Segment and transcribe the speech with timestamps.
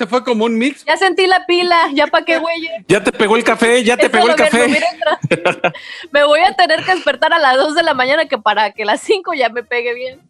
[0.00, 0.82] Se fue como un mix.
[0.86, 2.56] Ya sentí la pila, ya para qué, güey.
[2.88, 4.80] Ya te pegó el café, ya te Eso pegó el café.
[6.10, 8.86] me voy a tener que despertar a las 2 de la mañana que para que
[8.86, 10.22] las 5 ya me pegue bien.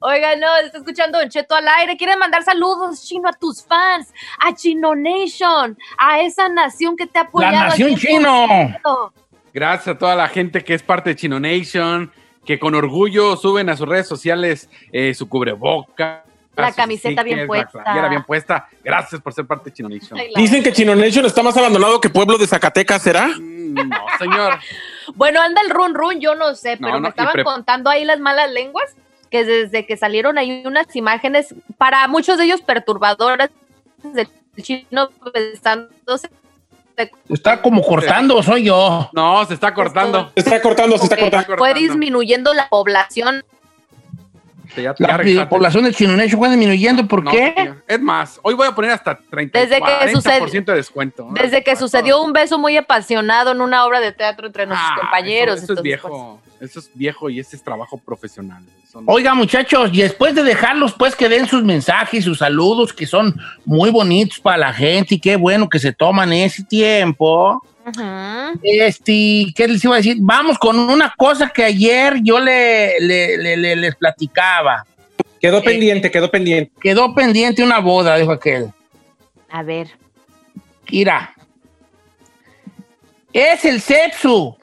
[0.00, 1.96] Oiga, no, está escuchando Don Cheto al aire.
[1.96, 4.12] Quieren mandar saludos, Chino, a tus fans,
[4.46, 7.54] a Chino Nation, a esa nación que te ha apoyado.
[7.54, 8.46] La nación chino.
[8.46, 9.12] 100%.
[9.54, 12.12] Gracias a toda la gente que es parte de Chino Nation,
[12.44, 16.26] que con orgullo suben a sus redes sociales eh, su cubreboca.
[16.58, 17.82] La camiseta bien puesta.
[17.84, 18.68] La bien puesta.
[18.82, 20.18] Gracias por ser parte de Chino Nation.
[20.34, 23.28] Dicen que Chino Nation está más abandonado que Pueblo de Zacatecas, ¿será?
[23.28, 24.58] Mm, No, señor.
[25.14, 28.20] Bueno, anda el run run, yo no sé, pero no, me estaban contando ahí las
[28.20, 28.94] malas lenguas
[29.30, 33.48] que desde que salieron ahí unas imágenes para muchos de ellos perturbadoras
[34.02, 34.28] del
[34.62, 36.30] chino besándose.
[37.28, 39.08] Está como cortando, soy yo.
[39.12, 40.30] No, se está cortando.
[40.34, 41.56] Se está cortando, se está cortando.
[41.56, 43.44] fue disminuyendo la población.
[44.82, 45.48] Ya- ya La regresaste.
[45.50, 47.06] población de Chino Nation fue disminuyendo.
[47.06, 47.74] ¿Por No, qué?
[47.86, 51.28] Es más, hoy voy a poner hasta 30 Desde que 40% de descuento.
[51.32, 55.00] Desde que sucedió un beso muy apasionado en una obra de teatro entre nuestros Ah,
[55.00, 55.56] compañeros.
[55.56, 56.40] Eso, eso es viejo.
[56.60, 58.64] Eso es viejo y ese es trabajo profesional.
[58.82, 62.92] Eso no- Oiga, muchachos, y después de dejarlos, pues que den sus mensajes, sus saludos,
[62.92, 67.62] que son muy bonitos para la gente y qué bueno que se toman ese tiempo.
[68.62, 70.16] Este, ¿qué les iba a decir?
[70.20, 74.84] Vamos con una cosa que ayer yo le, le- le- le- les platicaba.
[75.40, 76.72] Quedó pendiente, quedó pendiente.
[76.80, 78.72] Quedó pendiente una boda, dijo aquel.
[79.50, 79.88] A ver.
[80.90, 81.34] Mira,
[83.32, 84.56] es el sexo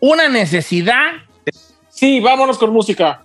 [0.00, 1.12] una necesidad.
[1.88, 3.24] Sí, vámonos con música.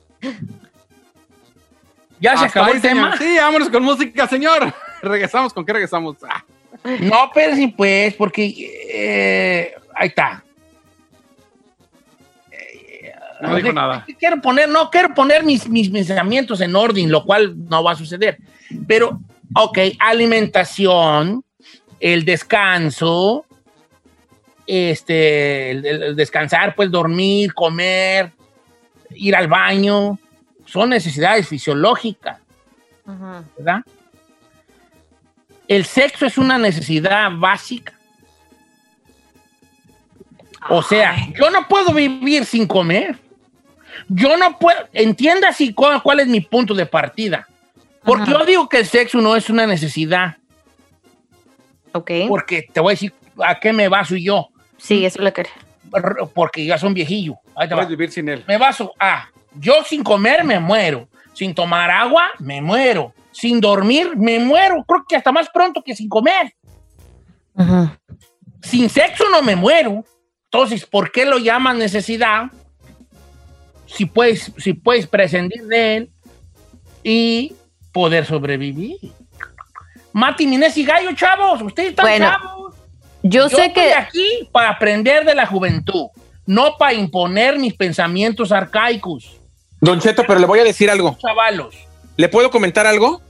[2.19, 3.11] Ya se Hasta acabó ahí, el señor.
[3.11, 3.17] tema.
[3.17, 4.73] Sí, vámonos con música, señor.
[5.01, 5.53] Regresamos.
[5.53, 6.17] ¿Con qué regresamos?
[6.29, 6.43] Ah,
[6.83, 8.53] No, pero sí, pues, porque
[8.91, 10.43] eh, ahí está.
[13.41, 14.05] no dijo nada.
[14.17, 17.95] Quiero poner, no, quiero poner mis, mis pensamientos en orden, lo cual no va a
[17.95, 18.37] suceder.
[18.87, 19.19] Pero,
[19.55, 21.43] ok, alimentación,
[21.99, 23.45] el descanso,
[24.65, 28.31] este, el, el descansar, pues dormir, comer,
[29.11, 30.17] ir al baño,
[30.65, 32.39] son necesidades fisiológicas.
[33.57, 33.81] ¿verdad?
[35.69, 37.93] El sexo es una necesidad básica.
[40.69, 43.17] O sea, yo no puedo vivir sin comer.
[44.07, 47.47] Yo no puedo, entienda si cuál, cuál es mi punto de partida.
[48.03, 48.31] Porque Ajá.
[48.39, 50.37] yo digo que el sexo no es una necesidad.
[51.93, 52.11] Ok.
[52.27, 53.13] Porque te voy a decir
[53.43, 54.49] a qué me baso yo.
[54.77, 55.51] Sí, eso lo quería.
[55.93, 57.35] R- Porque ya son viejillo.
[57.55, 57.81] Ahí te va.
[57.81, 58.43] Puedes vivir sin él.
[58.47, 61.07] Me baso a, yo sin comer me muero.
[61.33, 63.13] Sin tomar agua, me muero.
[63.39, 64.83] Sin dormir, me muero.
[64.87, 66.53] Creo que hasta más pronto que sin comer.
[68.61, 70.03] Sin sexo no me muero.
[70.51, 72.45] Entonces, ¿por qué lo llaman necesidad?
[73.85, 76.11] Si puedes, si puedes prescindir de él
[77.03, 77.55] y
[77.91, 78.97] poder sobrevivir.
[80.11, 81.61] Mati, Minés y Gallo, chavos.
[81.61, 82.75] Ustedes están Bueno, chavos.
[83.23, 83.93] Yo, Yo sé estoy que.
[83.93, 86.07] aquí para aprender de la juventud,
[86.45, 89.37] no para imponer mis pensamientos arcaicos.
[89.81, 91.17] Don Cheto, pero le voy a decir algo.
[91.19, 91.75] Chavalos.
[92.17, 93.21] ¿Le puedo comentar algo?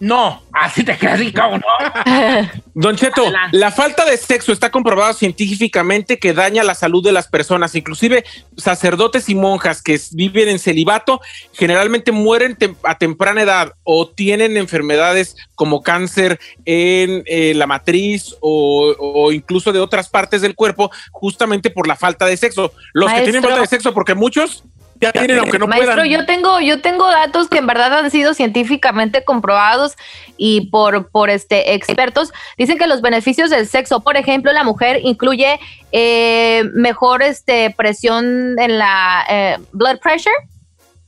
[0.00, 2.50] No, así te quedas así, cabrón, no.
[2.74, 3.58] Don Cheto, Adelante.
[3.58, 8.24] la falta de sexo está comprobado científicamente que daña la salud de las personas, inclusive
[8.56, 11.20] sacerdotes y monjas que viven en celibato
[11.52, 18.34] generalmente mueren tem- a temprana edad o tienen enfermedades como cáncer en eh, la matriz
[18.40, 22.72] o, o incluso de otras partes del cuerpo justamente por la falta de sexo.
[22.94, 24.64] Los que tienen falta de sexo porque muchos
[25.00, 26.08] ya tienen aunque no Maestro, puedan.
[26.10, 29.96] yo tengo, yo tengo datos que en verdad han sido científicamente comprobados
[30.36, 32.32] y por, por este expertos.
[32.58, 35.58] Dicen que los beneficios del sexo, por ejemplo, la mujer incluye
[35.92, 40.34] eh, mejor este presión en la eh, blood pressure,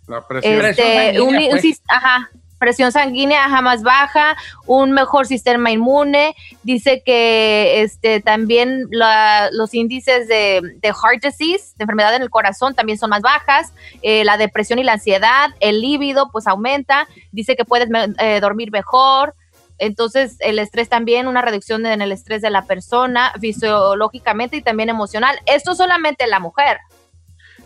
[0.08, 0.58] La presión.
[0.58, 1.82] Presión este, sanguínea, un- un pues.
[1.88, 2.31] ajá,
[2.62, 4.37] presión sanguínea ajá, más baja,
[4.67, 6.37] un mejor sistema inmune.
[6.62, 12.31] Dice que este también la- los índices de, de heart disease, de enfermedad en el
[12.31, 13.73] corazón, también son más bajas.
[14.03, 17.09] Eh, la depresión y la ansiedad, el líbido, pues aumenta.
[17.32, 17.88] Dice que puedes
[18.20, 19.35] eh, dormir mejor.
[19.79, 24.88] Entonces, el estrés también, una reducción en el estrés de la persona, fisiológicamente y también
[24.88, 25.37] emocional.
[25.47, 26.79] Esto solamente la mujer.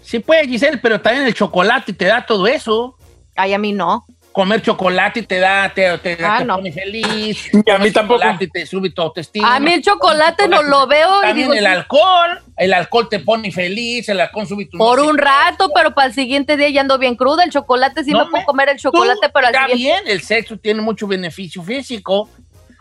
[0.01, 2.97] Sí puede, Giselle, pero también el chocolate te da todo eso.
[3.37, 4.07] Ay, a mí no.
[4.37, 6.57] Comer chocolate te da, te, te, Ah, te no.
[6.57, 7.49] pone feliz.
[7.55, 8.21] Y a mí tampoco.
[8.21, 9.57] Chocolate te sube tu autoestima.
[9.57, 13.09] A mí el chocolate no lo veo y También digo, el sí, alcohol, el alcohol
[13.09, 16.69] te pone feliz, el alcohol sube tu por un rato, pero para el siguiente día
[16.69, 17.45] ya ando bien cruda.
[17.45, 20.03] El chocolate sí No me puedo me- comer el chocolate, pero al está siguiente.
[20.05, 22.29] bien, el sexo tiene mucho beneficio físico,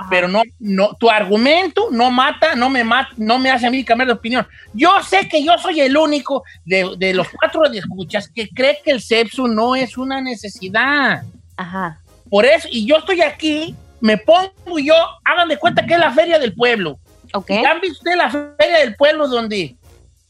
[0.10, 3.82] pero no, no, tu argumento no mata, no me mata, no me hace a mí
[3.86, 4.46] cambiar de opinión.
[4.74, 8.80] Yo sé que yo soy el único de, de los cuatro de escuchas que cree
[8.84, 11.24] que el sexo no es una necesidad.
[11.58, 12.00] Ajá.
[12.30, 14.94] Por eso, y yo estoy aquí me pongo yo,
[15.24, 17.00] hagan de cuenta que es la feria del pueblo.
[17.34, 17.50] Ok.
[17.50, 19.76] ¿Ya han visto ustedes la feria del pueblo donde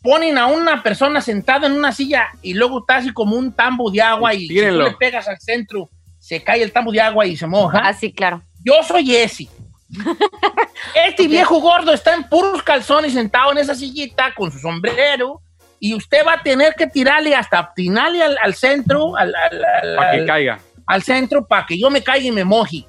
[0.01, 3.89] ponen a una persona sentada en una silla y luego está así como un tambo
[3.92, 5.89] de agua y si tú le pegas al centro,
[6.19, 7.81] se cae el tambo de agua y se moja?
[7.83, 8.42] Ah, sí, claro.
[8.63, 9.48] Yo soy ese.
[11.07, 15.42] Este viejo gordo está en puros calzones sentado en esa sillita con su sombrero
[15.80, 19.95] y usted va a tener que tirarle hasta atinarle al, al centro, al, al- al-
[19.95, 20.60] Para que al- caiga.
[20.86, 22.86] Al centro para que yo me caiga y me moje.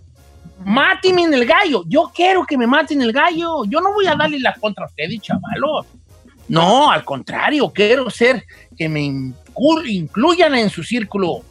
[0.64, 1.82] Máteme en el gallo.
[1.86, 3.64] Yo quiero que me maten el gallo.
[3.66, 5.86] Yo no voy a darle la contra a ustedes, chavalos.
[6.48, 8.44] No, al contrario, quiero ser
[8.76, 11.42] que me inclu- incluyan en su círculo.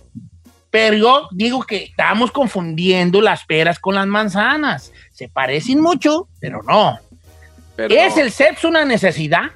[0.70, 4.92] Pero yo digo que estamos confundiendo las peras con las manzanas.
[5.12, 6.98] Se parecen mucho, pero no.
[7.76, 9.52] Pero ¿Es el sexo una necesidad?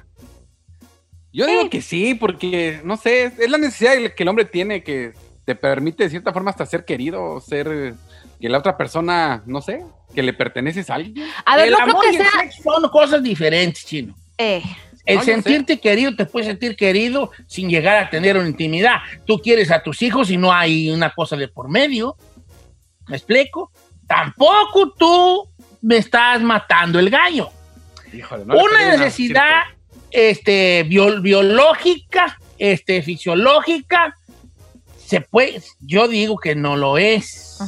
[1.32, 5.12] Yo digo que sí, porque, no sé, es la necesidad que el hombre tiene que
[5.44, 7.94] te permite de cierta forma hasta ser querido, ser
[8.40, 9.84] que la otra persona, no sé,
[10.14, 11.26] que le perteneces a alguien.
[11.44, 12.40] A ver, el no creo amor y que el sea.
[12.40, 14.14] sexo son cosas diferentes, chino.
[14.38, 14.62] eh,
[15.06, 18.96] El No, sentirte querido te puede sentir querido sin llegar a tener una intimidad.
[19.26, 22.16] Tú quieres a tus hijos y no hay una cosa de por medio.
[23.08, 23.72] ¿Me explico?
[24.06, 25.48] Tampoco tú
[25.82, 27.48] me estás matando el gallo.
[28.12, 29.62] Híjole, no una necesidad
[30.10, 34.14] este, bio- biológica, este, fisiológica,
[35.10, 37.58] se puede, yo digo que no lo es.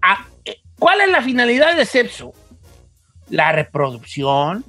[0.00, 2.32] ah, eh, ¿Cuál es la finalidad del sexo?
[3.28, 4.64] La reproducción.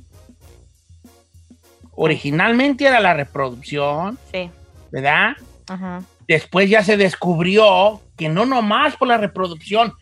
[1.96, 4.50] Originalmente era la reproducción, Sí.
[4.92, 5.34] ¿verdad?
[5.72, 6.06] ujú.
[6.28, 9.94] Después ya se descubrió que no nomás por la reproducción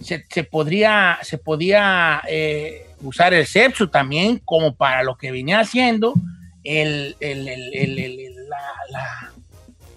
[0.00, 5.58] se, se podría, se podía eh, usar el sexo también como para lo que venía
[5.60, 6.14] haciendo
[6.62, 8.58] el, el- el- el- el- el- la,
[8.90, 9.32] la-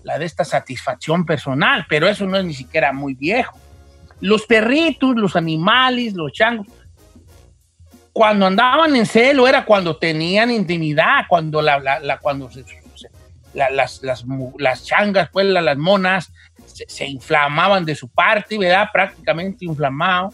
[0.03, 3.57] la de esta satisfacción personal, pero eso no es ni siquiera muy viejo.
[4.19, 6.67] Los perritos, los animales, los changos,
[8.11, 13.09] cuando andaban en celo era cuando tenían intimidad, cuando la, la- cuando se- se-
[13.53, 14.23] la- las, las,
[14.59, 16.31] las changas, pues la- las monas,
[16.65, 18.87] se, se inflamaban de su parte, ¿verdad?
[18.93, 20.31] Prácticamente inflamado,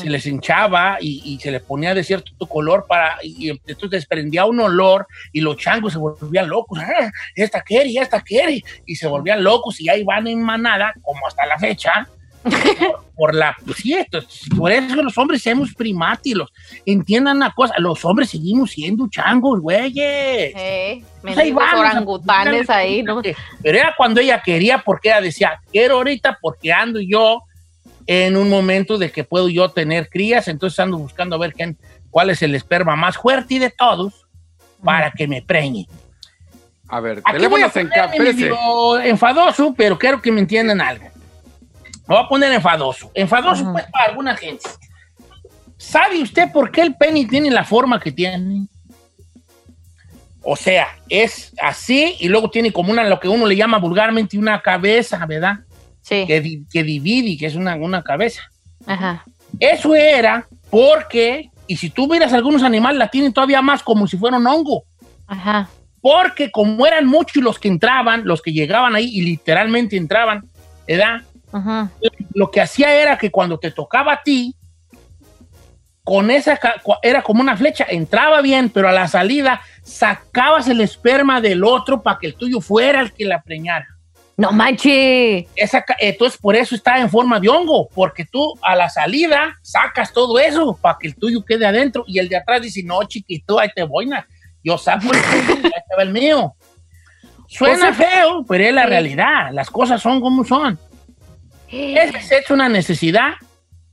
[0.00, 3.90] Se les hinchaba y, y se les ponía de cierto color para, y, y entonces
[3.90, 7.10] desprendía un olor y los changos se volvían locos, ¡Ah!
[7.36, 11.46] esta quiere, esta quiere, y se volvían locos y ahí van en manada, como hasta
[11.46, 12.08] la fecha,
[12.42, 12.52] por,
[13.16, 14.18] por la, pues sí, esto,
[14.56, 16.52] por eso los hombres somos primátilos,
[16.84, 20.52] entiendan una cosa, los hombres seguimos siendo changos, güeyes.
[20.56, 23.22] Eh, Pues ahí vamos, orangutanes ahí, ¿no?
[23.22, 27.42] Pero era cuando ella quería, porque ella decía, quiero ahorita porque ando yo
[28.08, 31.76] en un momento de que puedo yo tener crías, entonces ando buscando a ver quién,
[32.10, 34.26] cuál es el esperma más fuerte de todos
[34.82, 35.86] para que me preñe.
[36.88, 37.70] A ver, Aquí voy a
[39.04, 41.04] enfadoso, pero quiero que me entiendan algo.
[42.06, 43.10] Me voy a poner enfadoso.
[43.12, 44.66] Enfadoso, pues, para alguna gente.
[45.76, 48.66] ¿Sabe usted por qué el pene tiene la forma que tiene?
[50.42, 54.38] O sea, es así y luego tiene como una, lo que uno le llama vulgarmente
[54.38, 55.58] una cabeza, ¿verdad?
[56.08, 56.24] Sí.
[56.26, 58.42] Que, di- que divide, que es una, una cabeza.
[58.86, 59.24] Ajá.
[59.60, 64.16] Eso era porque, y si tú miras algunos animales, la tienen todavía más como si
[64.16, 64.84] fuera un hongo.
[65.26, 65.68] Ajá.
[66.00, 70.48] Porque como eran muchos los que entraban, los que llegaban ahí y literalmente entraban,
[70.86, 71.22] ¿verdad?
[71.52, 71.90] Ajá.
[72.34, 74.54] Lo que hacía era que cuando te tocaba a ti,
[76.04, 76.58] con esa,
[77.02, 82.02] era como una flecha, entraba bien, pero a la salida sacabas el esperma del otro
[82.02, 83.86] para que el tuyo fuera el que la preñara.
[84.38, 85.44] No manches.
[85.56, 90.12] Esa, entonces por eso está en forma de hongo, porque tú a la salida sacas
[90.12, 93.58] todo eso para que el tuyo quede adentro y el de atrás dice, no, chiquito,
[93.58, 94.24] ahí te voy, na.
[94.62, 96.54] yo saco el tuyo, ahí te va el mío.
[97.48, 98.90] Suena O sea, feo, pero es la sí.
[98.90, 100.78] realidad, las cosas son como son.
[101.68, 103.32] ¿Es es una necesidad?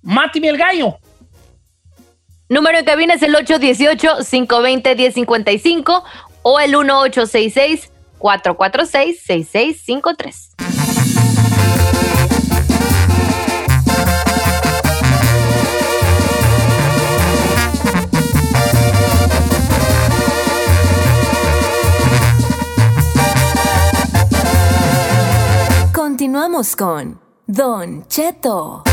[0.04, 1.00] Máteme el gallo.
[2.50, 6.04] Número en cabina es el 818-520-1055
[6.44, 6.76] o el
[8.26, 10.56] 1866-446-6653.
[25.94, 28.84] Continuamos con Don Cheto.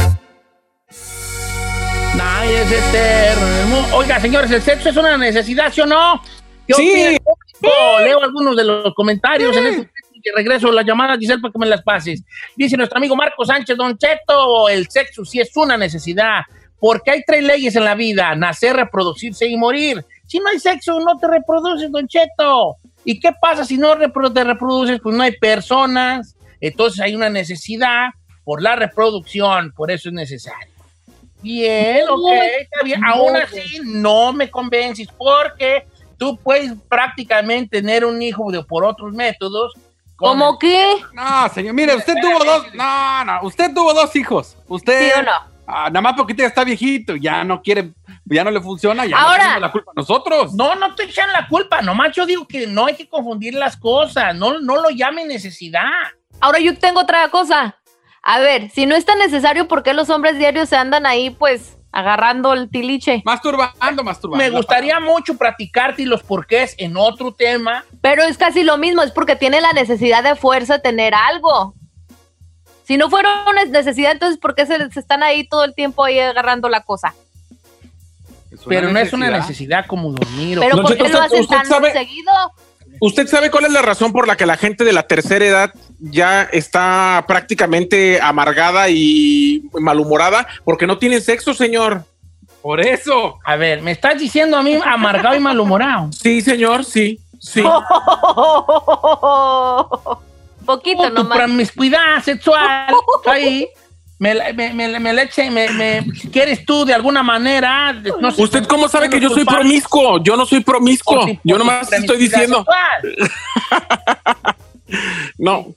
[2.17, 3.97] Nadie es eterno.
[3.97, 6.21] Oiga, señores, ¿el sexo es una necesidad, sí o no?
[6.67, 7.17] ¿Qué Sí.
[7.63, 8.01] Público?
[8.05, 9.91] Leo algunos de los comentarios en este
[10.23, 12.23] que regreso las llamadas, Giselle, para que me las pases.
[12.57, 16.43] Dice nuestro amigo Marco Sánchez, Don Cheto, el sexo sí es una necesidad,
[16.79, 20.05] porque hay tres leyes en la vida, nacer, reproducirse y morir.
[20.27, 22.77] Si no hay sexo, no te reproduces, Don Cheto.
[23.05, 25.01] ¿Y qué pasa si no te reproduces?
[25.03, 28.11] Pues no hay personas, entonces hay una necesidad
[28.45, 30.73] por la reproducción, por eso es necesario.
[31.43, 33.05] Bien, ok, está bien.
[33.05, 35.87] Aún así, no me convences porque
[36.23, 39.73] tú puedes prácticamente tener un hijo de, por otros métodos.
[40.15, 40.97] ¿Cómo el- qué?
[41.15, 42.67] No, señor, mire, usted tuvo dos.
[42.75, 44.57] No, no, usted tuvo dos hijos.
[44.69, 45.13] Usted.
[45.13, 45.33] ¿Sí o no?
[45.67, 47.93] Ah, nada más porque ya está viejito, ya no quiere,
[48.27, 50.55] ya no le funciona, ya Ahora- no la culpa a nosotros.
[50.55, 53.77] No, no te echan la culpa, nomás yo digo que no hay que confundir las
[53.77, 55.83] cosas, no, no lo llame necesidad.
[56.41, 57.77] Ahora yo tengo otra cosa.
[58.23, 61.31] A ver, si no es tan necesario, ¿por qué los hombres diarios se andan ahí,
[61.31, 63.23] pues, agarrando el tiliche?
[63.25, 64.43] Masturbando, masturbando.
[64.43, 67.85] Me gustaría mucho platicarte y los porqués en otro tema.
[68.01, 71.75] Pero es casi lo mismo, es porque tiene la necesidad de fuerza de tener algo.
[72.85, 76.03] Si no fuera una necesidad, entonces ¿por qué se, se están ahí todo el tiempo
[76.05, 77.15] ahí agarrando la cosa?
[78.69, 79.87] Pero no es una necesidad.
[79.87, 80.59] como dormir.
[80.59, 82.33] o- Pero ¿por qué lo hacen tan sabe- seguido?
[83.05, 85.75] ¿Usted sabe cuál es la razón por la que la gente de la tercera edad
[85.99, 90.47] ya está prácticamente amargada y malhumorada?
[90.63, 92.05] Porque no tienen sexo, señor.
[92.63, 93.41] Por eso.
[93.45, 96.11] A ver, me estás diciendo a mí amargado y malhumorado.
[96.13, 97.63] Sí, señor, sí, sí.
[100.65, 101.39] Poquito tu nomás.
[101.39, 102.95] promiscuidad sexual
[103.27, 103.69] ahí.
[104.23, 107.93] Me, me, me, me la eche- me, ¿Quieres tú de alguna manera?
[108.21, 110.23] No sé, ¿Usted cómo sabe que yo soy promiscuo?
[110.23, 111.27] Yo no soy promiscuo.
[111.43, 112.65] Yo nomás estoy diciendo.
[115.39, 115.75] No.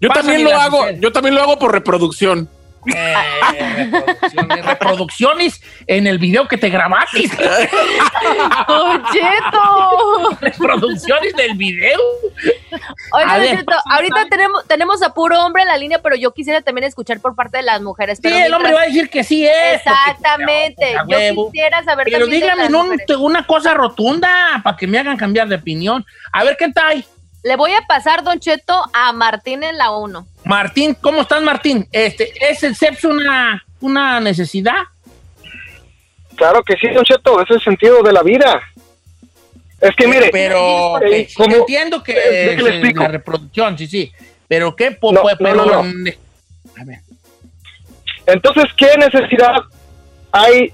[0.00, 2.48] Yo Pásame también lo hago, yo también lo hago por reproducción.
[2.86, 3.14] Eh,
[3.90, 7.28] reproducciones, reproducciones en el video que te grabaste.
[8.68, 10.36] ¡Don Cheto!
[10.40, 11.98] reproducciones del video.
[13.12, 16.84] Oiga, ver, ahorita tenemos, tenemos a puro hombre en la línea, pero yo quisiera también
[16.84, 18.18] escuchar por parte de las mujeres.
[18.18, 19.76] Sí, pero el hombre va a decir que sí es.
[19.76, 20.96] Exactamente.
[20.96, 22.26] a Yo quisiera saber Pero
[22.68, 23.06] no, mujeres.
[23.18, 26.04] una cosa rotunda para que me hagan cambiar de opinión.
[26.32, 27.04] A ver, ¿qué tal?
[27.44, 30.26] Le voy a pasar, Don Cheto, a Martín en la 1.
[30.44, 31.86] Martín, ¿cómo estás, Martín?
[31.92, 34.72] Este, ¿Es el sexo una, una necesidad?
[36.36, 38.62] Claro que sí, Don Cheto, ese es el sentido de la vida.
[39.78, 43.02] Es que mire, Pero eh, ok, como- entiendo que eh, es, eh, explico.
[43.02, 44.10] la reproducción, sí, sí.
[44.48, 45.78] Pero qué, po- No, pero, no, no.
[45.80, 47.00] A ver.
[48.26, 49.52] entonces, ¿qué necesidad
[50.32, 50.72] hay?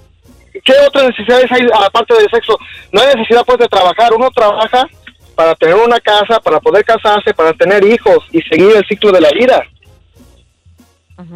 [0.63, 2.57] ¿Qué otras necesidades hay aparte del sexo?
[2.93, 4.13] No hay necesidad pues de trabajar.
[4.13, 4.87] Uno trabaja
[5.35, 9.21] para tener una casa, para poder casarse, para tener hijos y seguir el ciclo de
[9.21, 9.63] la vida.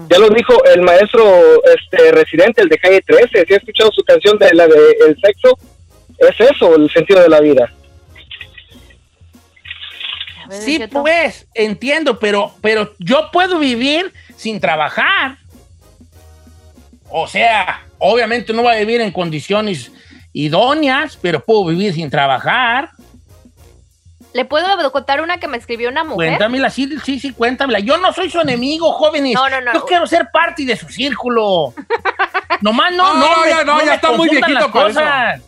[0.10, 1.24] Ya lo dijo el maestro
[1.64, 3.46] este residente, el de calle 13.
[3.46, 5.58] Si ha escuchado su canción de la de el sexo,
[6.18, 7.72] es eso el sentido de la vida.
[10.50, 15.38] Sí, pues, entiendo, pero, pero yo puedo vivir sin trabajar.
[17.10, 19.92] O sea, obviamente no voy a vivir en condiciones
[20.34, 22.90] idóneas, pero puedo vivir sin trabajar.
[24.36, 26.32] ¿Le puedo contar una que me escribió una mujer?
[26.32, 27.80] Cuéntamela, sí, sí, sí, cuéntamela.
[27.80, 29.34] Yo no soy su enemigo, jóvenes.
[29.34, 29.74] No, no, no.
[29.74, 31.74] Yo quiero ser parte de su círculo.
[32.60, 35.44] Nomás no, No, no, ya me- no, ya está muy viejito las para eso.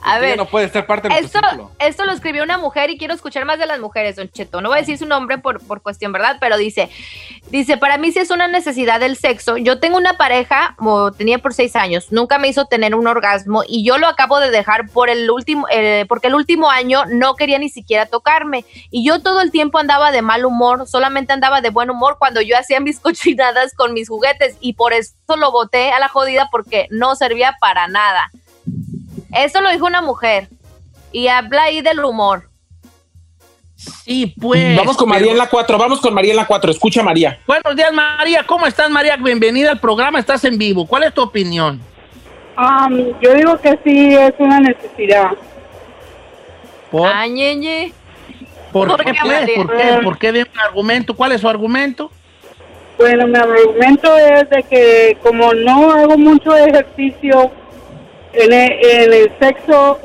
[0.00, 1.40] A Usted ver, no puede ser parte de esto,
[1.78, 4.60] esto lo escribió una mujer y quiero escuchar más de las mujeres, Don Cheto.
[4.60, 6.36] No voy a decir su nombre por, por cuestión, ¿verdad?
[6.40, 6.88] Pero dice,
[7.50, 9.56] dice, para mí sí es una necesidad del sexo.
[9.56, 13.64] Yo tengo una pareja, o tenía por seis años, nunca me hizo tener un orgasmo
[13.66, 17.34] y yo lo acabo de dejar por el último, eh, porque el último año no
[17.34, 18.64] quería ni siquiera tocarme.
[18.90, 22.40] Y yo todo el tiempo andaba de mal humor, solamente andaba de buen humor cuando
[22.40, 26.48] yo hacía mis cochinadas con mis juguetes y por eso lo boté a la jodida
[26.50, 28.30] porque no servía para nada.
[29.32, 30.48] Eso lo dijo una mujer.
[31.12, 32.48] Y habla ahí del humor.
[33.76, 34.76] Sí, pues.
[34.76, 36.70] vamos con María en la 4, vamos con María en la 4.
[36.72, 37.38] Escucha, María.
[37.46, 38.44] Buenos días, María.
[38.44, 39.16] ¿Cómo estás, María?
[39.16, 40.18] Bienvenida al programa.
[40.18, 40.86] Estás en vivo.
[40.86, 41.80] ¿Cuál es tu opinión?
[42.58, 45.30] Um, yo digo que sí es una necesidad.
[46.90, 47.24] ¿Por, Ah.
[48.72, 49.40] ¿por ¿por qué, qué, pues?
[49.40, 49.56] María?
[49.56, 50.00] ¿Por qué?
[50.02, 51.14] ¿Por qué de un argumento?
[51.14, 52.10] ¿Cuál es su argumento?
[52.98, 57.52] Bueno, mi argumento es de que como no hago mucho ejercicio
[58.32, 59.98] en el, en el sexo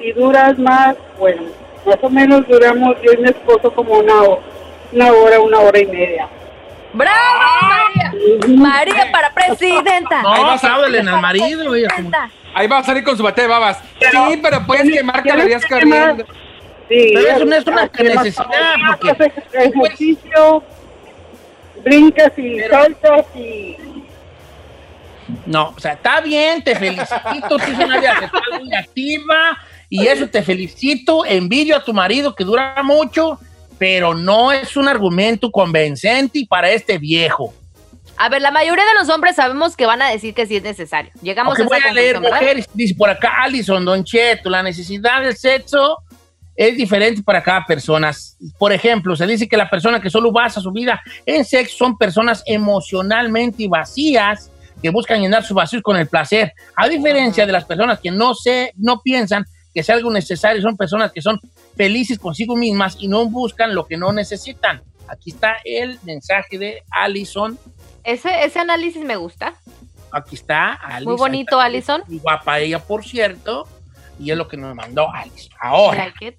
[0.00, 1.42] y duras más, bueno,
[1.86, 4.14] más o menos duramos yo y mi esposo como una,
[4.92, 6.28] una hora, una hora y media.
[6.92, 7.18] ¡Bravo,
[7.62, 8.12] María!
[8.48, 10.22] María para presidenta.
[10.22, 11.72] No, Ahí vas a- al marido.
[12.54, 13.78] Ahí va a salir con su bate de babas.
[14.00, 16.24] Pero- sí, pero puedes quemar calorías corriendo.
[16.88, 20.62] Sí, Pero eso no es una que más- necesidad, porque- haces ejercicio,
[21.84, 23.76] brincas y Pero- saltas y...
[25.46, 27.48] No, o sea, está bien, te felicito.
[27.48, 31.24] Tú eres una vida sexual muy activa y eso te felicito.
[31.24, 33.38] Envidio a tu marido que dura mucho,
[33.78, 37.52] pero no es un argumento convincente para este viejo.
[38.18, 40.62] A ver, la mayoría de los hombres sabemos que van a decir que sí es
[40.62, 41.12] necesario.
[41.20, 44.62] Llegamos Aunque a voy esa a leer mujeres, dice por acá Alison Don Cheto, la
[44.62, 45.98] necesidad del sexo
[46.56, 48.12] es diferente para cada persona.
[48.58, 51.98] Por ejemplo, se dice que la persona que solo basa su vida en sexo son
[51.98, 54.50] personas emocionalmente vacías,
[54.86, 56.52] que buscan llenar sus vacíos con el placer.
[56.76, 60.76] A diferencia de las personas que no se, no piensan que sea algo necesario, son
[60.76, 61.40] personas que son
[61.76, 64.80] felices consigo mismas y no buscan lo que no necesitan.
[65.08, 67.58] Aquí está el mensaje de Allison.
[68.04, 69.54] Ese, ese análisis me gusta.
[70.12, 71.12] Aquí está Allison.
[71.12, 72.04] Muy bonito, Allison.
[72.06, 73.66] Muy guapa ella, por cierto.
[74.20, 75.58] Y es lo que nos mandó Allison.
[75.60, 76.38] Ahora, Like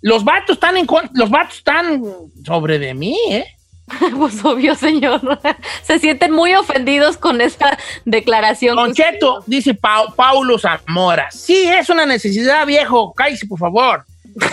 [0.00, 2.02] los vatos están en los vatos están
[2.44, 3.53] sobre de mí, ¿eh?
[4.16, 5.20] Pues obvio, señor.
[5.82, 8.76] Se sienten muy ofendidos con esta declaración.
[8.76, 11.30] Don Cheto, dice Pau- Paulo Zamora.
[11.30, 13.12] Sí, es una necesidad, viejo.
[13.14, 14.04] Cállese, por favor.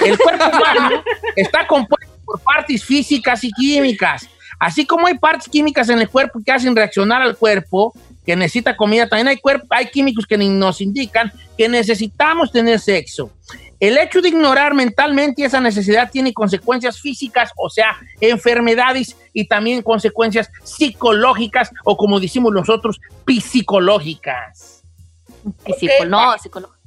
[0.05, 1.03] El cuerpo humano
[1.35, 4.27] está compuesto por partes físicas y químicas.
[4.59, 7.93] Así como hay partes químicas en el cuerpo que hacen reaccionar al cuerpo,
[8.25, 9.39] que necesita comida, también hay,
[9.71, 13.31] hay químicos que nos indican que necesitamos tener sexo.
[13.81, 19.81] El hecho de ignorar mentalmente esa necesidad tiene consecuencias físicas, o sea, enfermedades y también
[19.81, 23.01] consecuencias psicológicas o como decimos nosotros,
[23.41, 24.83] psicológicas.
[25.77, 26.77] Psico- no, psicológico.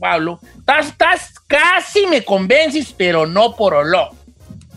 [0.00, 4.10] Pablo, estás, estás- casi me convences, pero no por olor.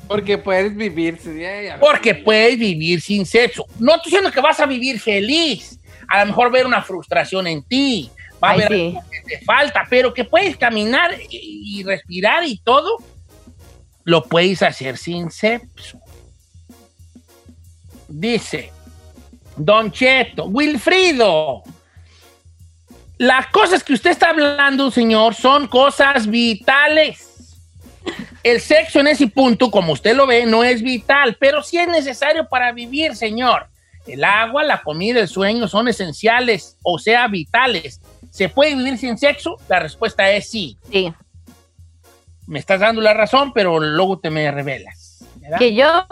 [0.08, 1.20] Porque puedes vivir.
[1.40, 1.80] ya, ya.
[1.80, 3.66] Porque puedes vivir sin sexo.
[3.80, 5.80] No estoy diciendo que vas a vivir feliz.
[6.08, 8.10] A lo mejor ver una frustración en ti.
[8.43, 8.98] Va a haber sí.
[9.12, 12.98] que te falta, pero que puedes caminar y, y respirar y todo,
[14.03, 16.00] lo puedes hacer sin sexo.
[18.08, 18.72] Dice
[19.55, 21.63] Don Cheto, Wilfrido,
[23.19, 27.27] las cosas que usted está hablando, señor, son cosas vitales.
[28.41, 31.89] El sexo en ese punto, como usted lo ve, no es vital, pero sí es
[31.89, 33.67] necesario para vivir, señor.
[34.08, 38.00] El agua, la comida, el sueño son esenciales, o sea, vitales.
[38.39, 39.58] ¿Se puede vivir sin sexo?
[39.67, 40.78] La respuesta es sí.
[40.89, 41.13] Sí.
[42.47, 45.25] Me estás dando la razón, pero luego te me revelas.
[45.41, 45.58] ¿verdad?
[45.60, 46.06] Que yo.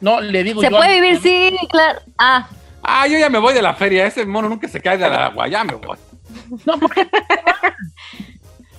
[0.00, 0.76] No, le digo Se yo.
[0.76, 2.00] puede vivir, sí, claro.
[2.18, 2.46] Ah,
[2.82, 4.04] Ah, yo ya me voy de la feria.
[4.04, 5.48] Ese mono nunca se cae del agua.
[5.48, 5.96] Ya me voy.
[6.66, 7.08] No, porque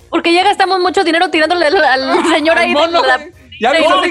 [0.08, 2.68] porque ya gastamos mucho dinero tirándole al, al señor ahí.
[2.68, 3.26] De mono, la-.
[3.60, 4.04] Ya No,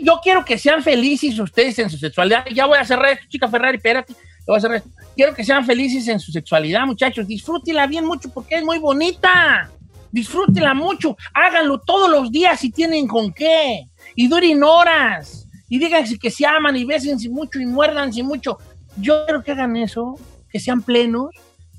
[0.00, 2.44] yo, quiero que sean felices ustedes en su sexualidad.
[2.52, 4.14] Ya voy a cerrar esto, chica Ferrari, espérate.
[4.46, 4.90] Voy a cerrar esto.
[5.16, 7.26] Quiero que sean felices en su sexualidad, muchachos.
[7.26, 9.70] Disfrútela bien mucho porque es muy bonita.
[10.12, 11.16] Disfrútela mucho.
[11.32, 13.88] Háganlo todos los días si tienen con qué.
[14.14, 15.48] Y duren horas.
[15.70, 18.58] Y díganse que se aman y bésense mucho y muérdanse mucho.
[18.98, 20.18] Yo quiero que hagan eso,
[20.50, 21.30] que sean plenos.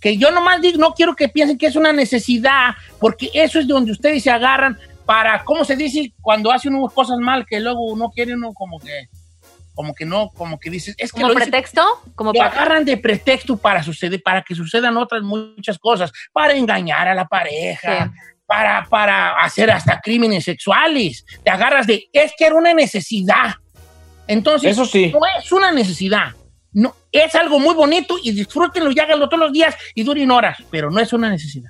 [0.02, 3.68] Que yo nomás digo, no quiero que piensen que es una necesidad, porque eso es
[3.68, 6.14] donde ustedes se agarran para, ¿cómo se dice?
[6.22, 9.10] Cuando hacen unas cosas mal que luego no quieren uno como que,
[9.78, 11.86] como que no, como que dices, es que como lo hice- pretexto.
[12.16, 12.52] Como lo para.
[12.52, 17.28] agarran de pretexto para suceder, para que sucedan otras muchas cosas, para engañar a la
[17.28, 18.12] pareja, Sí.
[18.48, 21.24] para, para hacer hasta crímenes sexuales.
[21.44, 23.54] Te agarras de, es que era una necesidad.
[24.28, 25.12] Entonces, Eso sí.
[25.14, 26.34] no es una necesidad.
[26.74, 30.58] No, es algo muy bonito y disfrútenlo y háganlo todos los días y duren horas,
[30.72, 31.70] pero no es una necesidad.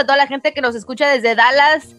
[0.00, 1.96] A toda la gente que nos escucha desde Dallas,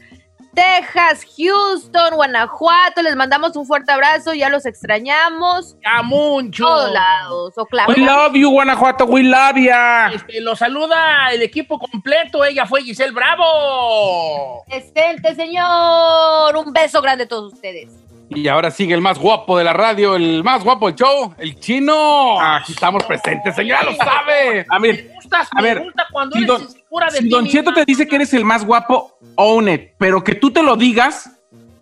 [0.54, 3.02] Texas, Houston, Guanajuato.
[3.02, 4.34] Les mandamos un fuerte abrazo.
[4.34, 5.78] Ya los extrañamos.
[5.86, 6.66] ¡A mucho!
[6.66, 7.58] Todos lados.
[7.58, 7.96] Oklahoma.
[7.96, 9.06] We love you, Guanajuato.
[9.06, 10.12] We love ya.
[10.14, 12.44] Este, lo saluda el equipo completo.
[12.44, 14.64] Ella fue Giselle Bravo.
[14.68, 16.56] Excelente, señor.
[16.58, 18.01] Un beso grande a todos ustedes.
[18.34, 21.60] Y ahora sigue el más guapo de la radio, el más guapo del show, el
[21.60, 22.40] chino.
[22.40, 24.66] Aquí estamos presentes, señora, lo sabe.
[24.70, 26.68] A Me ver, gustas, a me ver, gusta cuando si eres don-
[27.12, 27.48] de si Don.
[27.48, 29.92] Cheto te dice que eres el más guapo, own it.
[29.98, 31.30] Pero que tú te lo digas,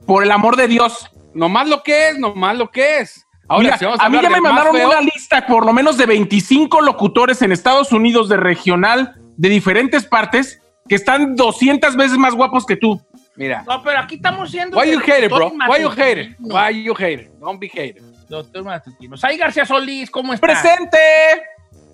[0.07, 1.07] por el amor de Dios.
[1.35, 3.23] Nomás lo que es, nomás lo que es.
[3.47, 5.97] Ahora, Mira, si vamos a mí ya me mandaron feo, una lista por lo menos
[5.97, 12.17] de 25 locutores en Estados Unidos de regional de diferentes partes que están 200 veces
[12.17, 12.99] más guapos que tú.
[13.39, 13.63] Mira.
[13.65, 14.77] No, pero aquí estamos siendo...
[14.77, 15.49] Why you hate it, bro?
[15.49, 16.35] Why you hate it?
[16.39, 17.31] Why you hate it?
[17.39, 18.03] Don't be hater.
[18.27, 19.15] Doctor Matutino.
[19.15, 20.45] Sai García Solís, ¿cómo está?
[20.45, 20.97] ¡Presente!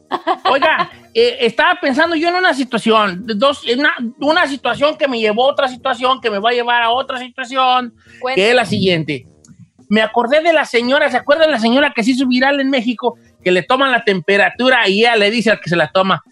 [0.52, 5.20] Oiga, eh, estaba pensando yo en una situación, dos, en una, una situación que me
[5.20, 7.94] llevó a otra situación, que me va a llevar a otra situación,
[8.34, 9.28] que es la siguiente.
[9.88, 12.72] Me acordé de la señora, ¿se acuerdan de la señora que se hizo viral en
[12.72, 13.20] México?
[13.44, 16.24] Que le toman la temperatura y ella le dice al que se la toma,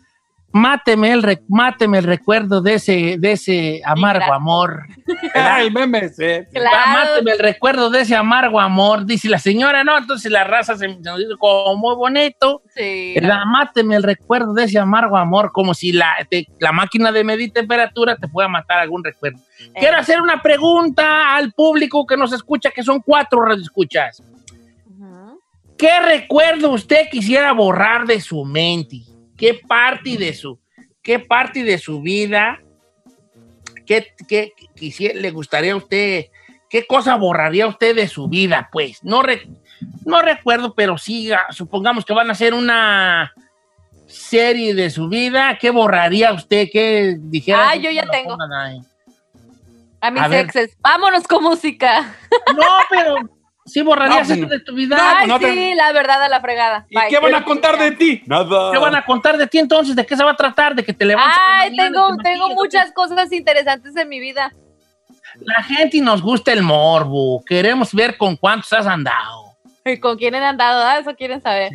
[0.56, 4.36] Máteme el, re- máteme el recuerdo de ese, de ese amargo gracias.
[4.38, 4.84] amor.
[5.34, 6.48] Ay, memes, eh.
[6.54, 6.78] Claro.
[6.94, 9.06] Máteme el recuerdo de ese amargo amor.
[9.06, 12.62] Dice la señora, no, entonces la raza se, nos dice como muy bonito.
[12.76, 13.14] Sí.
[13.16, 13.40] ¿verdad?
[13.48, 17.52] Máteme el recuerdo de ese amargo amor, como si la, te- la máquina de medir
[17.52, 19.40] temperatura te pueda matar algún recuerdo.
[19.80, 24.22] Quiero hacer una pregunta al público que nos escucha, que son cuatro escuchas.
[25.78, 28.98] ¿Qué recuerdo usted quisiera borrar de su mente?
[29.38, 30.60] ¿Qué parte de su,
[31.02, 32.62] qué parte de su vida,
[33.86, 36.26] qué, qué quisiera, le gustaría a usted,
[36.70, 38.70] qué cosa borraría usted de su vida?
[38.72, 39.48] Pues no, re-
[40.06, 43.34] no recuerdo, pero sí, ah, supongamos que van a hacer una
[44.06, 45.58] serie de su vida.
[45.60, 46.68] ¿Qué borraría usted?
[46.72, 47.70] ¿Qué dijera?
[47.72, 48.38] Ah, yo ya No tengo.
[50.02, 50.46] A mis A ver.
[50.46, 50.78] exes.
[50.82, 52.16] Vámonos con música.
[52.56, 53.16] No, pero
[53.66, 54.96] sí borrarías No, eso pues, de tu vida.
[54.98, 56.86] no, Ay, no te- sí, la verdad a la fregada.
[56.90, 57.08] ¿Y Bye.
[57.10, 58.22] qué van a contar de ti?
[58.26, 58.72] Nada.
[58.72, 59.96] ¿Qué van a contar de ti entonces?
[59.96, 60.76] ¿De qué se va a tratar?
[60.76, 64.54] ¿De que te la Ay, mañana, tengo, te tengo muchas cosas interesantes en mi vida.
[65.42, 67.44] La gente nos gusta el morbo.
[67.46, 69.54] Queremos ver con cuántos has andado.
[69.86, 70.84] ¿Y con quién han andado?
[70.86, 71.72] Ah, eso quieren saber.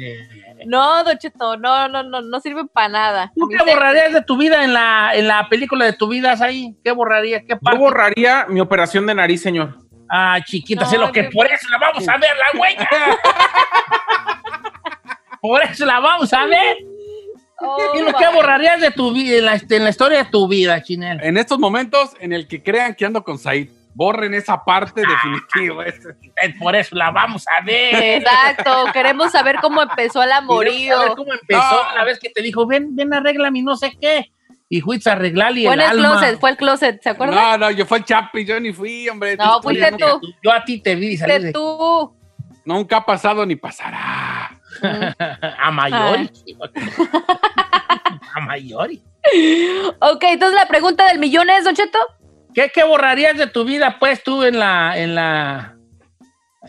[0.66, 3.33] No, Don Cheto, no, no, no, no sirven para nada.
[3.37, 6.77] ¿Tú qué borrarías de tu vida en la, en la película de tu vida ahí?
[6.83, 7.42] ¿Qué borrarías?
[7.42, 7.79] ¿Qué Yo parte?
[7.79, 9.77] borraría mi operación de nariz, señor.
[10.11, 12.88] Ah, chiquita, No, sé lo que qué- por eso la vamos a ver, la huella.
[15.40, 16.77] por eso la vamos a ver.
[17.61, 20.47] Oh, ¿Y lo que borrarías de tu vida, en la, en la historia de tu
[20.47, 21.21] vida, Chinel?
[21.23, 25.85] En estos momentos en el que crean que ando con Said, borren esa parte definitiva.
[25.87, 26.11] ese.
[26.40, 28.21] Eh, Por eso la vamos a ver.
[28.23, 30.73] Exacto, queremos saber cómo empezó el amorío.
[30.73, 31.94] Queremos saber cómo empezó No.
[31.97, 34.31] la vez que te dijo, ven, ven, arréglame no sé qué.
[34.71, 36.19] Y fuiste a arreglarle Fue el en el alma.
[36.21, 37.37] closet, fue el closet, ¿se acuerdan?
[37.37, 39.37] No, no, yo fui el Chapi, yo ni fui, hombre.
[39.37, 40.21] No, fuiste tú- tú.
[40.43, 42.15] Yo a ti te vi salir Fuiste de tú.
[42.67, 44.61] Nunca ha pasado ni pasará.
[45.59, 46.31] a Mayori.
[48.35, 49.03] a Mayori.
[50.01, 51.99] Ok, entonces la pregunta del millón es, Don Cheto.
[52.55, 54.99] ¿Qué, ¿Qué borrarías de tu vida, pues, tú en la...
[54.99, 55.75] En la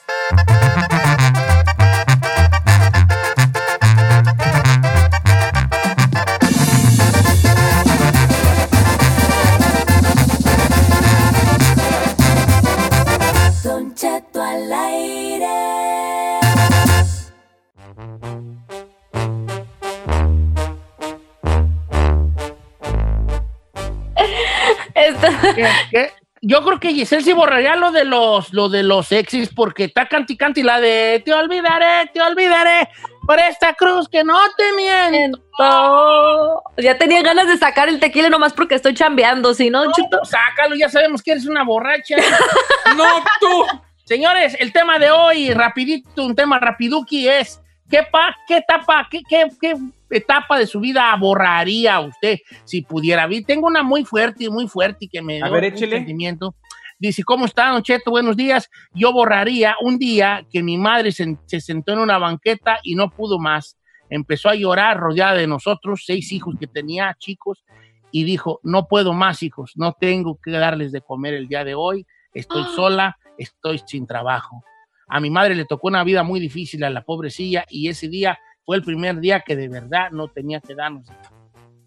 [26.40, 30.06] Yo creo que Giselle sí borraría lo de los, lo de los exes, porque está
[30.06, 32.88] canti canti la de te olvidaré, te olvidaré
[33.26, 35.42] por esta cruz que no te miento.
[35.58, 40.18] Oh, ya tenía ganas de sacar el tequila nomás porque estoy chambeando, ¿sí, no, Cheto?
[40.18, 42.16] pues sácalo, ya sabemos que eres una borracha.
[42.96, 43.04] ¡No,
[43.40, 43.66] tú!
[44.04, 49.22] Señores, el tema de hoy, rapidito, un tema rapiduki es, ¿qué, pa, qué etapa, qué,
[49.28, 49.74] qué, qué
[50.10, 53.26] etapa de su vida borraría usted si pudiera?
[53.26, 55.96] Vi, tengo una muy fuerte, muy fuerte y que me A ver, un échele.
[55.96, 56.54] sentimiento.
[56.98, 58.10] Dice, ¿cómo está, Don Cheto?
[58.10, 58.68] Buenos días.
[58.92, 63.10] Yo borraría un día que mi madre se, se sentó en una banqueta y no
[63.10, 63.78] pudo más.
[64.10, 67.64] Empezó a llorar rodeada de nosotros, seis hijos que tenía, chicos,
[68.10, 71.74] y dijo, no puedo más, hijos, no tengo que darles de comer el día de
[71.74, 74.64] hoy, estoy sola, estoy sin trabajo.
[75.08, 78.38] A mi madre le tocó una vida muy difícil a la pobrecilla y ese día
[78.68, 81.06] fue el primer día que de verdad no tenía que darnos.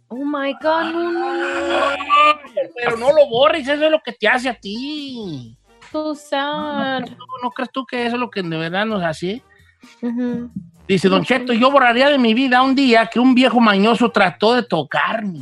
[0.08, 2.39] Oh my God, no, no.
[2.76, 5.56] Pero no lo borres, eso es lo que te hace a ti.
[5.91, 7.02] So sad.
[7.02, 9.44] ¿No, no crees tú que eso es lo que de verdad nos hace?
[10.88, 14.56] Dice Don Cheto, yo borraría de mi vida un día que un viejo mañoso trató
[14.56, 15.41] de tocarme.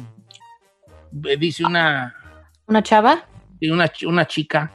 [1.09, 2.13] Dice una,
[2.67, 3.23] ¿Una chava?
[3.61, 4.73] una, ch- una chica.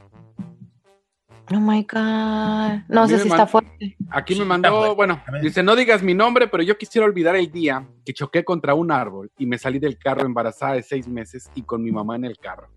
[1.52, 2.80] Oh my God.
[2.88, 3.96] No sé si está fuerte.
[4.10, 5.22] Aquí me mandó, bueno.
[5.42, 8.90] dice, no digas mi nombre, pero yo quisiera olvidar el día que choqué contra un
[8.90, 12.24] árbol y me salí del carro embarazada de seis meses y con mi mamá en
[12.24, 12.68] el carro.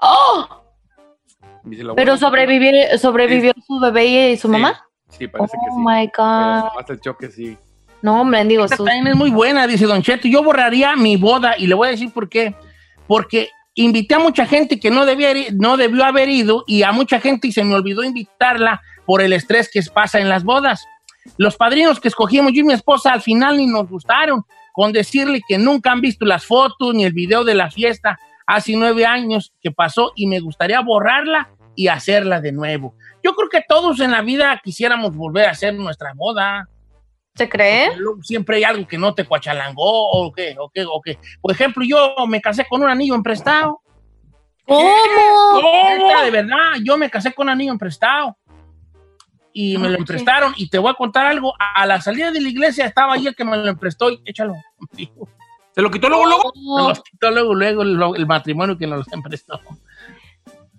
[0.00, 0.62] ¡Oh!
[1.62, 4.84] Dice, Pero sobrevivió, sobrevivió su bebé y su Sí, mamá.
[5.10, 5.80] Sí, parece que Oh sí.
[5.86, 6.90] my Pero God.
[6.90, 7.56] el choque sí.
[8.02, 10.26] No, hombre, digo, Esta sus- también es muy buena, dice Don Cheto.
[10.28, 12.54] Yo borraría mi boda y le voy a decir por qué.
[13.06, 13.48] Porque
[13.82, 17.62] invité a mucha gente que no, debió haber ido y a mucha gente y se
[17.62, 20.84] me olvidó invitarla por el estrés que pasa en las bodas.
[21.36, 25.40] Los padrinos que escogimos yo y mi esposa al final ni nos gustaron, con decirle
[25.46, 29.52] que nunca han visto las fotos ni el video de la fiesta hace nueve años
[29.60, 32.94] que pasó y me gustaría borrarla y hacerla de nuevo.
[33.22, 36.68] Yo creo que todos en la vida quisiéramos volver a hacer nuestra boda.
[37.38, 37.90] ¿Se cree?
[38.22, 41.18] Siempre hay algo que no te cuachalangó o qué, o qué, o qué.
[41.40, 43.80] Por ejemplo, yo me casé con un anillo emprestado.
[44.66, 44.82] ¿Cómo?
[44.82, 48.36] Neta, De verdad, yo me casé con un anillo emprestado.
[49.52, 50.52] Y me No, lo emprestaron.
[50.56, 51.54] Y te voy a contar algo.
[51.58, 54.54] A la salida de la iglesia estaba ahí el que me lo emprestó y échalo.
[55.72, 56.52] ¿Se lo quitó luego, luego?
[56.54, 59.60] Me lo quitó luego, luego el, el matrimonio que nos lo emprestó.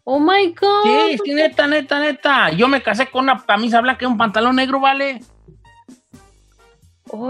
[0.03, 0.83] Oh my God.
[0.83, 2.49] Sí, sí, neta, neta, neta.
[2.51, 5.21] Yo me casé con una camisa blanca y un pantalón negro, ¿vale?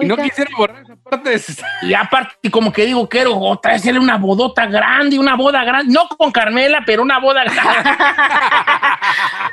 [0.01, 1.41] Y no quisiera borrar esa parte de
[1.83, 5.93] Y aparte, como que digo, quiero otra vez hacerle una bodota grande, una boda grande.
[5.93, 7.89] No con Carmela, pero una boda grande.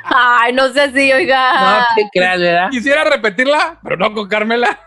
[0.03, 1.87] Ay, no sé No oiga.
[1.95, 2.69] te creas, ¿verdad?
[2.69, 4.79] Quisiera repetirla, pero no con Carmela.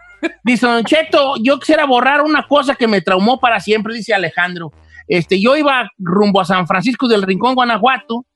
[0.45, 4.71] Dice Don Cheto, yo quisiera borrar una cosa que me traumó para siempre, dice Alejandro.
[5.09, 8.27] Este, yo iba rumbo a San Francisco del Rincón, Guanajuato,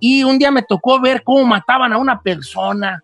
[0.00, 3.03] y un día me tocó ver cómo mataban a una persona.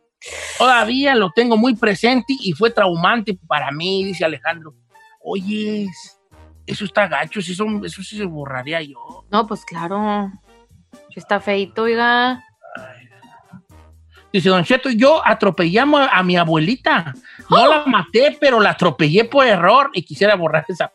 [0.59, 4.75] Todavía lo tengo muy presente y fue traumante para mí, dice Alejandro.
[5.23, 5.87] Oye,
[6.67, 9.25] eso está gacho, eso, eso sí se borraría yo.
[9.31, 10.31] No, pues claro.
[11.15, 12.45] Está feito, oiga.
[14.33, 17.13] Dice Don Cheto, yo atropellé a mi abuelita.
[17.51, 20.93] No la maté, pero la atropellé por error y quisiera borrar esa.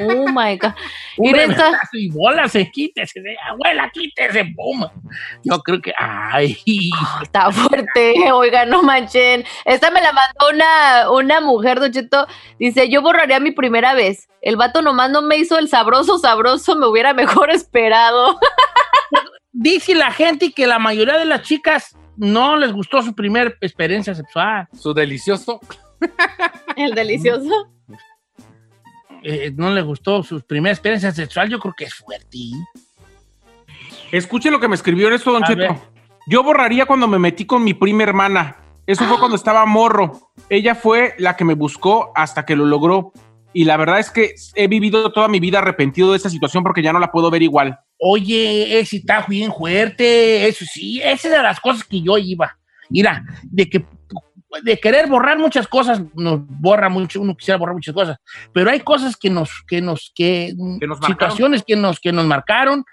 [0.00, 0.72] Oh my God.
[1.16, 4.84] Un Mira esta- y bola, se quítese, de- abuela, quítese, pum.
[5.42, 6.56] Yo creo que, ay,
[7.22, 9.44] Está fuerte, oiga, no manchen.
[9.64, 12.26] Esta me la mandó una, una mujer, Don Cheto.
[12.58, 14.28] Dice, yo borraría mi primera vez.
[14.42, 18.38] El vato nomás no me hizo el sabroso, sabroso, me hubiera mejor esperado.
[19.52, 24.14] dice la gente que la mayoría de las chicas no les gustó su primera experiencia
[24.14, 24.68] sexual.
[24.78, 25.60] Su delicioso.
[26.76, 27.70] El delicioso.
[29.26, 32.38] Eh, no les gustó su primera experiencia sexual, yo creo que es fuerte.
[34.12, 35.60] Escuche lo que me escribió en esto, Don A Cheto.
[35.60, 35.72] ver.
[36.26, 38.56] Yo borraría cuando me metí con mi prima hermana.
[38.86, 40.30] Eso fue cuando estaba morro.
[40.50, 43.12] Ella fue la que me buscó hasta que lo logró.
[43.54, 46.82] Y la verdad es que he vivido toda mi vida arrepentido de esa situación porque
[46.82, 47.78] ya no la puedo ver igual.
[47.98, 52.58] Oye, ese está bien fuerte, eso sí, esa es de las cosas que yo iba.
[52.90, 53.86] Mira, de que
[54.62, 58.18] de querer borrar muchas cosas, nos borra mucho, uno quisiera borrar muchas cosas,
[58.52, 61.06] pero hay cosas que nos, que nos, que, Que nos marcaron.
[61.06, 62.84] situaciones que nos, que nos marcaron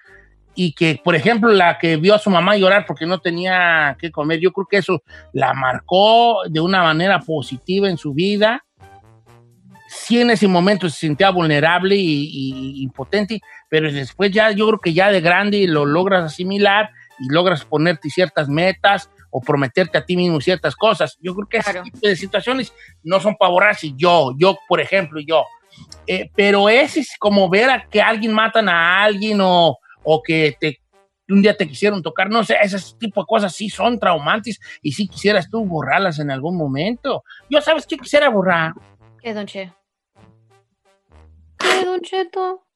[0.54, 4.12] y que, por ejemplo, la que vio a su mamá llorar porque no tenía que
[4.12, 8.63] comer, yo creo que eso la marcó de una manera positiva en su vida.
[9.88, 14.93] Sí, en ese momento se sentía vulnerable y impotente, pero después ya, yo creo que
[14.93, 20.15] ya de grande lo logras asimilar y logras ponerte ciertas metas o prometerte a ti
[20.15, 21.17] mismo ciertas cosas.
[21.20, 21.82] Yo creo que Claro.
[21.82, 23.91] ese tipo de situaciones no son para borrarse.
[23.96, 25.46] Yo, yo, por ejemplo, yo.
[26.06, 30.56] Eh, pero ese es como ver a que alguien matan a alguien o, o que
[30.60, 30.82] te,
[31.30, 34.91] un día te quisieron tocar, no sé, ese tipo de cosas sí son traumantes y
[34.91, 37.24] sí quisieras tú borrarlas en algún momento.
[37.50, 38.74] Yo, ¿sabes qué quisiera borrar?
[39.22, 39.72] ¿Qué, Don Che?
[41.58, 42.67] ¿Qué, Don Cheto?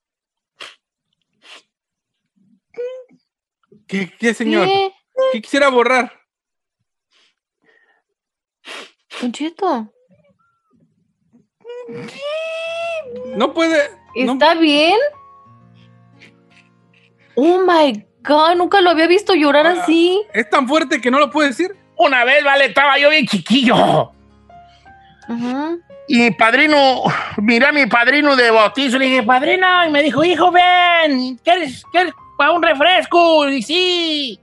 [3.87, 4.67] ¿Qué, qué señor?
[4.67, 4.91] ¿Qué?
[5.33, 6.11] ¿Qué quisiera borrar?
[9.21, 9.87] Don Cheto.
[13.35, 13.89] No puede.
[14.15, 14.97] no- ¿Está bien?
[17.35, 19.75] Oh my God, nunca lo había visto llorar Ah.
[19.83, 20.21] así.
[20.33, 21.75] es tan fuerte que no lo puede decir.
[21.97, 24.11] Una vez, vale, estaba yo bien chiquillo.
[26.07, 27.03] Y mi padrino,
[27.37, 31.83] miré a mi padrino de bautizo, le dije, padrino, y me dijo, hijo, ven, ¿quieres,
[31.91, 33.47] quieres para un refresco?
[33.49, 34.39] Y sí.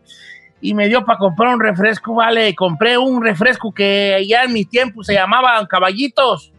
[0.64, 4.52] Y me dio para comprar un refresco, vale, y compré un refresco que ya en
[4.52, 6.52] mi tiempo se llamaban caballitos.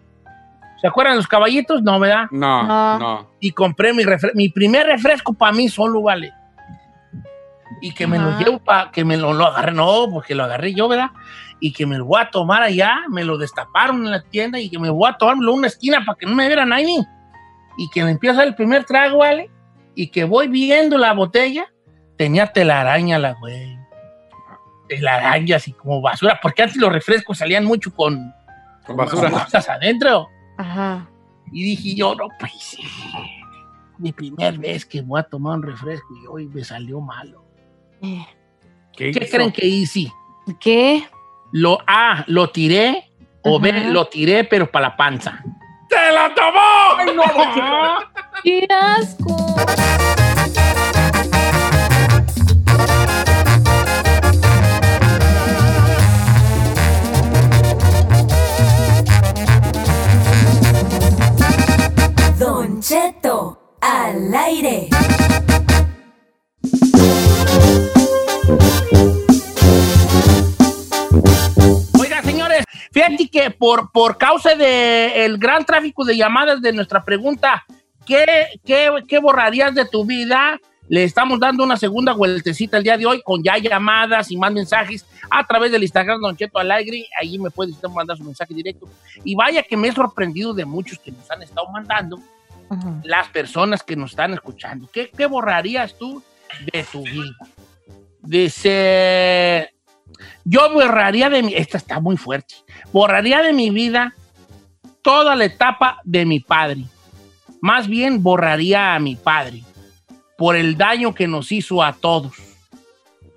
[0.82, 1.82] ¿Se acuerdan de los caballitos?
[1.82, 2.26] No, ¿verdad?
[2.32, 3.00] No, No.
[3.00, 3.30] no.
[3.40, 6.34] y compré mi, refre- mi primer refresco para mí solo, vale.
[7.82, 10.74] Y que me lo llevo para que me lo, lo agarré, no, porque lo agarré
[10.74, 11.10] yo, ¿verdad?
[11.60, 14.70] Y que me lo voy a tomar allá, me lo destaparon en la tienda y
[14.70, 17.00] que me voy a tomármelo en una esquina para que no me viera nadie.
[17.78, 19.50] Y que me empieza el primer trago, ¿vale?
[19.96, 21.66] Y que voy viendo la botella,
[22.18, 23.78] tenía telaraña la güey.
[24.98, 28.34] Telarañas y como basura, porque antes los refrescos salían mucho con,
[28.86, 29.30] Con basura.
[29.30, 30.28] cosas adentro.
[30.58, 31.08] Ajá.
[31.52, 32.78] Y dije yo, no, pues,
[33.98, 37.44] mi primer vez que voy a tomar un refresco y hoy me salió malo.
[38.02, 38.26] Eh,
[38.96, 40.12] ¿Qué, creen que hice?
[40.60, 41.08] ¿Qué?
[41.52, 43.10] Lo A, lo tiré,
[43.44, 45.44] o B, lo tiré, pero para la panza.
[45.90, 48.00] ¡Se la tomó!
[48.44, 49.56] ¡Qué asco!
[62.84, 64.90] Cheto al aire.
[71.98, 77.64] Oiga, señores, fíjate que por, por causa del gran tráfico de llamadas de nuestra pregunta,
[78.06, 78.26] ¿qué,
[78.66, 80.60] qué, qué borrarías de tu vida?
[80.90, 84.52] Le estamos dando una segunda vueltecita el día de hoy con ya llamadas y más
[84.52, 87.06] mensajes a través del Instagram Don Cheto Alegre.
[87.22, 88.90] Allí me puede usted mandar su mensaje directo.
[89.24, 92.20] Y vaya que me he sorprendido de muchos que nos han estado mandando,
[93.04, 94.90] Las personas que nos están escuchando.
[94.92, 96.24] ¿Qué, qué borrarías tú
[96.72, 97.36] de tu vida?
[98.22, 99.74] Dice,
[100.46, 102.56] yo borraría de mi, esta está muy fuerte,
[102.92, 104.14] borraría de mi vida
[105.02, 106.86] toda la etapa de mi padre.
[107.62, 109.64] Más bien borraría a mi padre
[110.38, 112.34] por el daño que nos hizo a todos.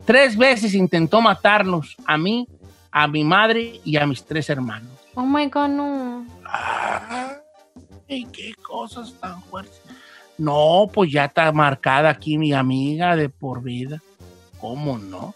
[0.05, 2.49] Tres veces intentó matarnos, a mí,
[2.90, 4.90] a mi madre y a mis tres hermanos.
[5.14, 6.27] Oh my god, no.
[8.09, 9.81] Ay, qué cosas tan fuertes.
[10.38, 14.03] No, pues ya está marcada aquí mi amiga de por vida.
[14.61, 15.35] ¿Cómo no?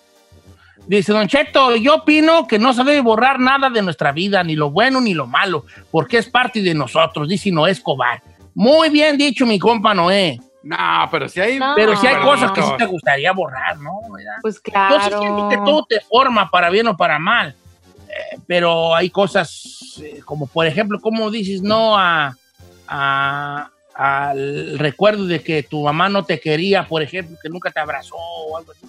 [0.86, 4.56] Dice Don Cheto, yo opino que no se debe borrar nada de nuestra vida, ni
[4.56, 8.22] lo bueno ni lo malo, porque es parte de nosotros, dice Noé Escobar.
[8.54, 10.40] Muy bien dicho, mi compa Noé.
[10.62, 10.76] No,
[11.10, 11.58] pero si hay.
[11.58, 11.74] No.
[11.74, 14.00] Pero si hay pero cosas que sí te gustaría borrar, ¿no?
[14.12, 14.34] ¿Verdad?
[14.42, 15.18] Pues Yo claro.
[15.18, 17.54] sí siento que todo te forma para bien o para mal.
[18.08, 22.36] Eh, pero hay cosas eh, como, por ejemplo, ¿cómo dices no a,
[22.90, 27.80] a- al recuerdo de que tu mamá no te quería, por ejemplo, que nunca te
[27.80, 28.86] abrazó o algo así?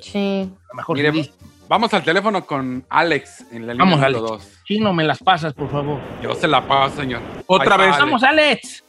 [0.00, 0.50] Sí.
[0.64, 1.32] A lo mejor Mire, sí
[1.68, 4.22] Vamos al teléfono con Alex en la línea Vamos, número Alex.
[4.48, 4.48] 2.
[4.64, 5.98] Chino, me las pasas, por favor.
[6.20, 7.20] Yo se la paso, señor.
[7.46, 7.98] Otra Ahí vez.
[7.98, 8.82] Vamos, Alex.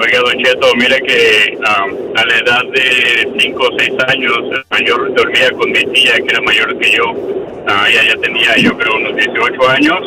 [0.00, 4.64] Oiga, Don Cheto, mire que am, a la edad de 5 o 6 años, el
[4.70, 7.04] mayor dormía con mi tía, que era mayor que yo.
[7.66, 9.98] Ah, ella ya tenía, yo creo, unos 18 años.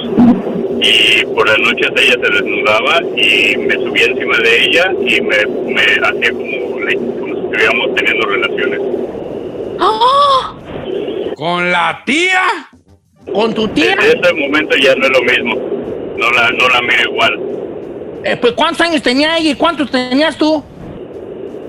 [0.81, 5.45] Y por las noches ella se desnudaba y me subía encima de ella y me,
[5.45, 8.79] me hacía como, como si estuviéramos teniendo relaciones.
[9.79, 10.55] ¡Oh!
[11.35, 12.41] ¿Con la tía?
[13.31, 13.95] Con tu tía.
[13.95, 15.55] Desde ese momento ya no es lo mismo.
[16.17, 17.39] No la, no la miro igual.
[18.23, 20.63] Eh, pues, ¿cuántos años tenía ella y cuántos tenías tú?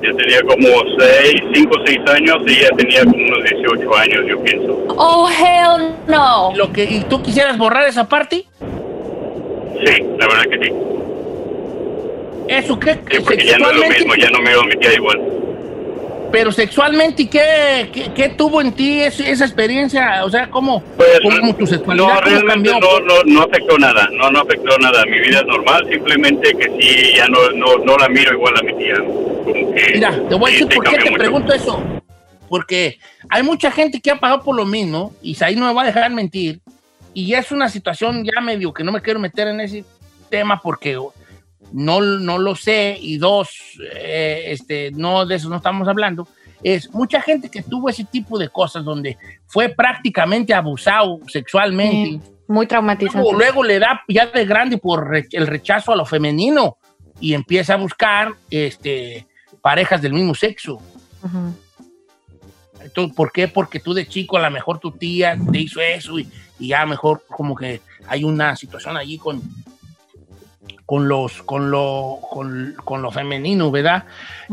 [0.03, 4.21] Yo tenía como 6, 5 o 6 años y ella tenía como unos 18 años,
[4.29, 4.85] yo pienso.
[4.89, 6.53] Oh, hell no.
[6.57, 8.45] Lo que, ¿Y tú quisieras borrar esa parte?
[9.85, 10.73] Sí, la verdad que sí.
[12.49, 12.93] ¿Eso qué?
[13.11, 15.21] Sí, porque ya no es lo mismo, ya no miro a mi tía igual.
[16.31, 20.25] Pero sexualmente, ¿qué, qué, qué tuvo en ti esa experiencia?
[20.25, 22.81] O sea, ¿cómo, Pues, cómo tu sexualidad no, cómo cambió?
[22.81, 25.05] no, no, no afectó nada, no, no afectó nada.
[25.05, 28.63] Mi vida es normal, simplemente que sí, ya no, no, no la miro igual a
[28.63, 28.95] mi tía.
[28.97, 31.19] Como que Mira, te voy a decir por qué te mucho.
[31.19, 31.83] pregunto eso.
[32.49, 35.83] Porque hay mucha gente que ha pasado por lo mismo, y ahí no me va
[35.83, 36.61] a dejar mentir,
[37.15, 39.85] y es una situación ya medio que no me quiero meter en ese
[40.29, 40.99] tema porque
[41.73, 43.51] no, no lo sé, y dos,
[43.95, 46.27] eh, este, no de eso no estamos hablando,
[46.63, 52.25] es mucha gente que tuvo ese tipo de cosas donde fue prácticamente abusado sexualmente.
[52.25, 53.19] Sí, Muy traumatizante.
[53.19, 56.77] Luego, luego le da ya de grande por el rechazo a lo femenino
[57.21, 59.27] y empieza a buscar este,
[59.61, 60.75] parejas del mismo sexo.
[61.23, 61.55] Ujú.
[62.95, 63.49] ¿Por qué?
[63.49, 66.29] Porque tú de chico, a lo mejor tu tía te hizo eso y,
[66.59, 69.41] y ya mejor como que hay una situación allí con,
[70.87, 74.05] con, los, con, lo, con, con lo femenino, ¿verdad?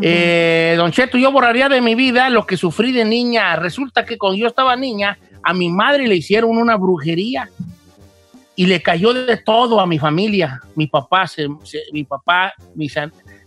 [0.01, 3.55] Eh, don Cheto, yo borraría de mi vida lo que sufrí de niña.
[3.57, 7.49] Resulta que cuando yo estaba niña, a mi madre le hicieron una brujería
[8.55, 10.61] y le cayó de todo a mi familia.
[10.75, 12.95] Mi papá, se, se- mi papá, mis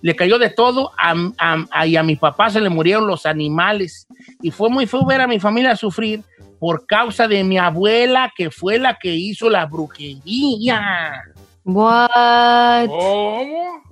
[0.03, 3.25] le cayó de todo a, a- a- y a mi papá se le murieron los
[3.25, 4.07] animales.
[4.43, 6.23] Y fue muy feo ver a mi familia sufrir
[6.61, 11.23] por causa de mi abuela, que fue la que hizo la brujería.
[11.65, 12.87] What?
[12.89, 13.83] ¿Cómo?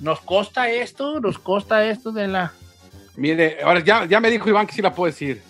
[0.00, 2.52] Nos costa esto, nos costa esto de la...
[3.16, 5.42] Mire, ahora ya, ya me dijo Iván que sí la puedo decir.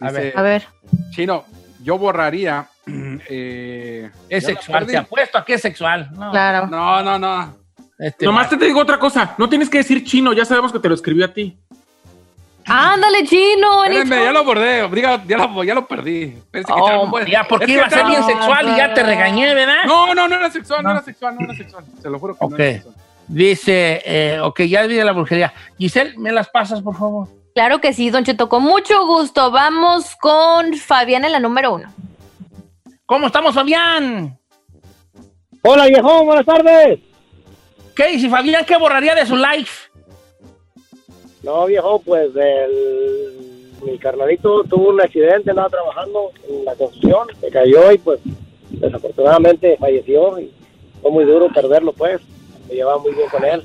[0.00, 0.32] A ver.
[0.36, 0.66] A ver.
[1.10, 1.44] Chino,
[1.82, 2.68] yo borraría.
[2.86, 6.10] eh, Es sexual, te apuesto a que es sexual.
[6.12, 6.66] No, Claro.
[6.66, 7.56] No, no, no.
[7.98, 9.34] Este Nomás te digo otra cosa.
[9.38, 11.56] No tienes que decir chino, ya sabemos que te lo escribió a ti.
[12.68, 13.84] Ándale, chino.
[13.84, 14.88] Espérenme, ya lo bordé.
[14.88, 16.36] Diga, ya, lo, ya lo perdí.
[16.52, 19.84] Que Oh, ya porque iba a ser bien sexual y ya te regañé, ¿verdad?
[19.86, 21.84] No, no, no era sexual, no, era sexual, no era sexual.
[22.02, 22.50] Se lo juro que Ok.
[22.50, 22.94] no era sexual.
[23.28, 25.52] Dice, eh, ok, ya vi la brujería.
[25.78, 27.28] Giselle, ¿me las pasas, por favor?
[27.54, 29.50] Claro que sí, Don Cheto, con mucho gusto.
[29.50, 31.88] Vamos con Fabián en la número uno.
[33.06, 34.36] ¿Cómo estamos, Fabián?
[35.62, 37.00] Hola, viejo, buenas tardes.
[37.96, 38.64] ¿Qué dice Fabián?
[38.66, 39.90] ¿Qué borraría de su life?
[41.42, 47.48] No, viejo, pues el, mi carnalito tuvo un accidente, andaba trabajando en la construcción, se
[47.48, 48.20] cayó y pues
[48.70, 50.52] desafortunadamente falleció y
[51.00, 52.20] fue muy duro perderlo, pues.
[52.68, 53.62] Me llevaba muy bien con él.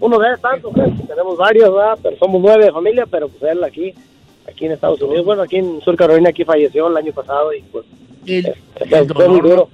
[0.00, 1.98] Uno de tantos, pues, tenemos varios, ¿verdad?
[2.02, 3.94] Pero somos nueve de familia, pero pues él aquí,
[4.48, 7.60] aquí en Estados Unidos, bueno, aquí en Sur Carolina, aquí falleció el año pasado y
[7.62, 7.84] pues
[8.26, 8.54] El,
[8.88, 9.68] fue, el fue muy duro.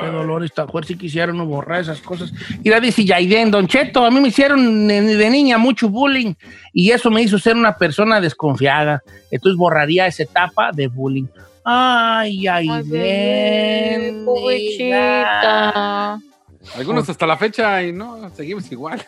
[0.00, 2.32] Qué dolor esta fuerte si quisieron no borrar esas cosas.
[2.62, 6.34] Mira, dice Yaiden, Don Cheto, a mí me hicieron de, niña mucho bullying
[6.72, 9.02] y eso me hizo ser una persona desconfiada.
[9.30, 11.26] Entonces borraría esa etapa de bullying.
[11.64, 14.24] Ay, Yaiden.
[14.24, 16.18] Pobrecita.
[16.76, 19.02] Algunos hasta la fecha y no, seguimos igual.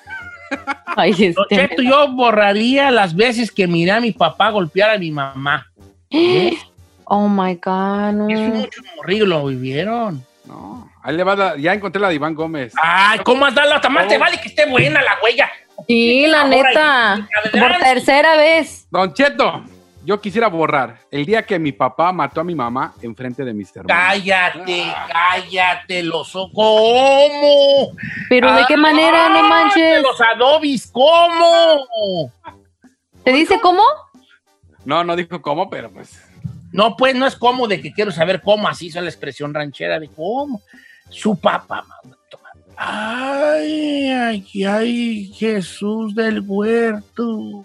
[0.97, 1.69] Ay, Don este.
[1.69, 5.67] Cheto, yo borraría las veces que miré a mi papá golpear a mi mamá.
[7.15, 8.13] Oh my God.
[8.15, 8.29] no.
[8.31, 10.25] Eso muchos morrillos lo vivieron.
[10.53, 12.75] No, ahí le va, la- ya encontré la de Iván Gómez.
[12.81, 15.51] Ay, ¿cómo has dado la más te vale que esté buena la huella?
[15.89, 17.27] Sí, la neta.
[17.51, 17.85] Por adelante.
[17.85, 18.87] tercera vez.
[18.91, 19.65] Don Cheto,
[20.05, 23.75] yo quisiera borrar el día que mi papá mató a mi mamá enfrente de mis
[23.75, 24.05] hermanos.
[24.07, 26.51] Cállate, cállate, los ojos.
[26.55, 27.93] ¿Cómo?
[28.29, 29.31] Pero ¿de qué manera?
[29.31, 30.03] No manches.
[30.03, 32.31] Los adobis, ¿cómo?
[33.25, 33.83] ¿Te dice cómo?
[34.85, 36.22] No, no dijo cómo, pero pues.
[36.73, 40.01] No, pues no es cómo de que quiero saber cómo, así es la expresión ranchera
[40.01, 40.61] de cómo.
[41.11, 41.85] Su papá.
[42.77, 47.65] Ay, ay, ay, Jesús del huerto.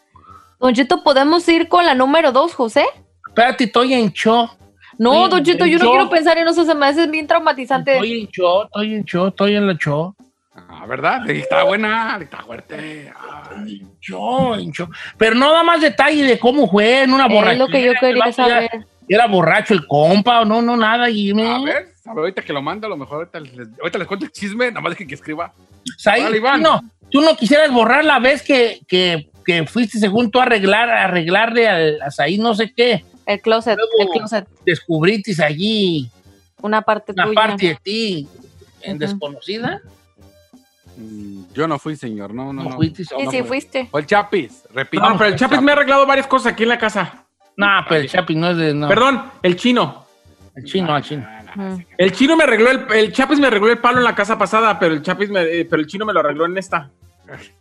[0.59, 2.85] Don Cheto, ¿podemos ir con la número dos, José?
[3.27, 4.49] Espérate, estoy en show.
[4.97, 7.27] No, Sí, Don Cheto, yo no yo- quiero pensar en eso, se me hace bien
[7.27, 7.93] traumatizante.
[7.93, 10.13] Estoy en show, estoy en show, estoy en la show.
[10.55, 11.29] Ah, ¿verdad?
[11.29, 13.11] Está buena, está fuerte.
[13.55, 13.85] Ay.
[14.01, 14.87] Yo, en show.
[15.17, 17.65] Pero no da más detalle de cómo fue en una Es borrachera.
[17.65, 18.87] lo que yo quería saber.
[19.09, 21.09] Era borracho el compa o no, no, nada.
[21.09, 21.47] Y me...
[21.47, 24.07] A ver, a ver, ahorita que lo manda, a lo mejor ahorita les, ahorita les
[24.07, 25.53] cuento el chisme, nada más dejen que escriba.
[25.97, 26.61] Saí, Iván.
[26.61, 30.89] no, tú no quisieras borrar la vez que, que, que fuiste según tú a arreglar,
[30.89, 33.05] a arreglarle al, a Saí no sé qué.
[33.25, 34.47] El closet, Luego- el closet.
[34.65, 36.09] Descubriste allí
[36.61, 37.35] Una parte una tuya.
[37.35, 38.27] parte de ti
[38.81, 39.81] en desconocida.
[40.97, 42.75] Mm, Yo no fui, señor, no, no, No no.
[42.75, 43.03] fuiste.
[43.05, 43.47] Sí, no sí, fue.
[43.47, 43.87] fuiste.
[43.91, 45.07] Fue el Chapis, repito.
[45.07, 47.25] No, pero el Chapis me ha arreglado varias cosas aquí en la casa.
[47.57, 48.73] No, pero el Chapi no es de.
[48.73, 48.87] No.
[48.87, 50.05] Perdón, el chino.
[50.55, 51.27] El chino, el chino.
[51.55, 51.77] Mm.
[51.97, 54.77] El chino me arregló el, el Chapis me arregló el palo en la casa pasada,
[54.79, 56.89] pero el Chapis me, eh, pero el chino me lo arregló en esta.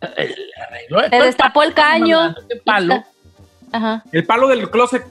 [0.01, 2.35] Arregló- Te destapó el caño.
[2.49, 3.03] ¿Qué palo?
[3.71, 4.03] Ajá.
[4.11, 5.03] El palo del closet.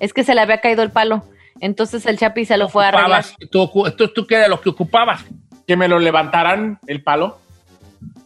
[0.00, 1.24] Es que se le había caído el palo.
[1.60, 3.24] Entonces el Chapi se lo fue a arreglar.
[3.50, 5.24] Tú, tú, tú qué era lo que ocupabas.
[5.66, 7.38] Que me lo levantaran el palo.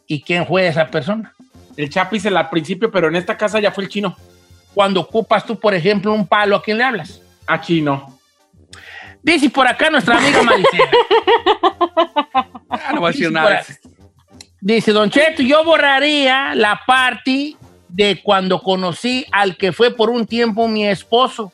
[0.06, 1.34] ¿Y quién fue esa persona?
[1.76, 4.16] El Chapis el al principio, pero en esta casa ya fue el chino.
[4.74, 7.20] Cuando ocupas tú, por ejemplo, un palo, ¿a quién le hablas?
[7.46, 8.18] A chino.
[9.22, 10.90] Dice por acá nuestra amiga Maricela.
[12.70, 13.64] Ah, no voy a decir Dice nada.
[14.60, 17.56] Dice, Don Cheto, yo borraría la parte
[17.88, 21.50] de cuando conocí al que fue por un tiempo mi esposo,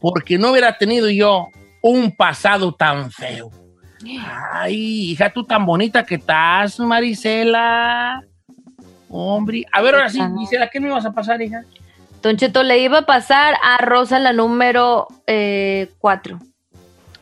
[0.00, 1.48] porque no hubiera tenido yo
[1.82, 3.50] un pasado tan feo.
[4.52, 8.22] Ay, hija, tú tan bonita que estás, Marisela.
[9.08, 11.62] Hombre, a ver, ahora sí, Gisela, ¿qué me vas a pasar, hija?
[12.26, 15.06] Don Cheto le iba a pasar a Rosa la número
[16.00, 16.38] 4.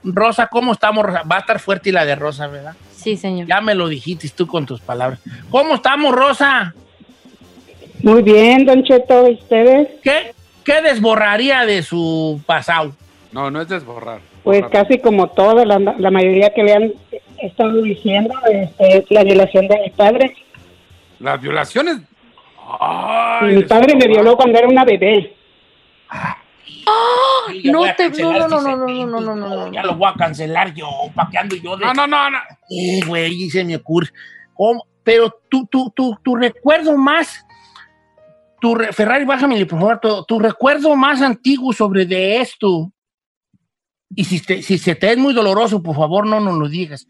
[0.02, 1.22] Rosa, ¿cómo estamos, Rosa?
[1.30, 2.74] Va a estar fuerte y la de Rosa, ¿verdad?
[2.90, 3.46] sí, señor.
[3.46, 5.20] Ya me lo dijiste tú con tus palabras.
[5.50, 6.74] ¿Cómo estamos, Rosa?
[8.02, 9.88] Muy bien, Don Cheto, ¿y ustedes?
[10.02, 10.32] ¿Qué,
[10.64, 12.96] qué desborraría de su pasado?
[13.30, 14.20] No, no es desborrar.
[14.42, 14.86] Pues borrar.
[14.86, 16.92] casi como toda la, la mayoría que le han
[17.42, 20.34] estado diciendo, este, es la violación de mi padre.
[21.18, 21.98] Las violaciones.
[22.80, 25.36] Ay, mi padre me violó cuando era una bebé.
[27.62, 29.72] Ya No te- no, no, no, no, no, no, no, no.
[29.72, 31.84] Ya lo voy a cancelar yo, ¿para qué ando yo de...?
[31.84, 32.38] No, no, no, no.
[32.70, 34.08] Eh, güey, se me ocurre.
[34.54, 34.86] ¿Cómo?
[35.02, 37.44] Pero tú, tú, tú, tu recuerdo más...
[38.60, 40.00] Tu re- Ferrari, bájame, por favor.
[40.00, 42.90] Tu, tu recuerdo más antiguo sobre de esto.
[44.16, 47.06] Y si, te- si se te es muy doloroso, por favor, no nos lo digas.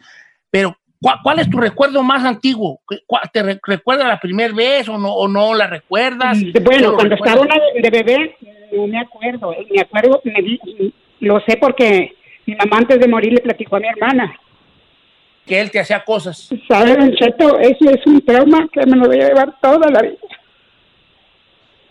[0.50, 2.80] Pero, ¿cuál, cuál es tu recuerdo más antiguo?
[2.86, 6.38] ¿Cu- cuál- ¿Te re- recuerda la primera vez o no, o no la recuerdas?
[6.62, 7.40] Bueno, ¿No lo cuando recuerdas?
[7.40, 8.36] estaba una de, bebé,
[8.72, 9.54] no me acuerdo.
[9.70, 12.14] Me acuerdo, me di- lo sé porque
[12.46, 14.34] mi mamá antes de morir le platicó a mi hermana.
[15.46, 16.48] Que él te hacía cosas.
[16.66, 17.58] ¿Sabe, Don Cheto?
[17.58, 20.14] Eso es un trauma que me lo voy a llevar toda la vida.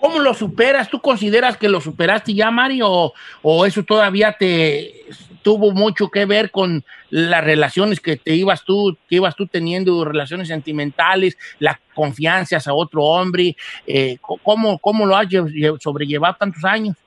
[0.04, 0.90] ¿Cómo lo superas?
[0.90, 2.82] ¿Tú consideras que lo superaste ya, Mari?
[2.84, 5.06] ¿O, o eso todavía te
[5.44, 10.04] tuvo mucho que ver con las relaciones que te ibas tú, que ibas tú teniendo,
[10.04, 13.56] relaciones sentimentales, la confianza a otro hombre?
[13.88, 16.98] Eh, ¿cómo, ¿Cómo lo has lle- lle- sobrellevado tantos años?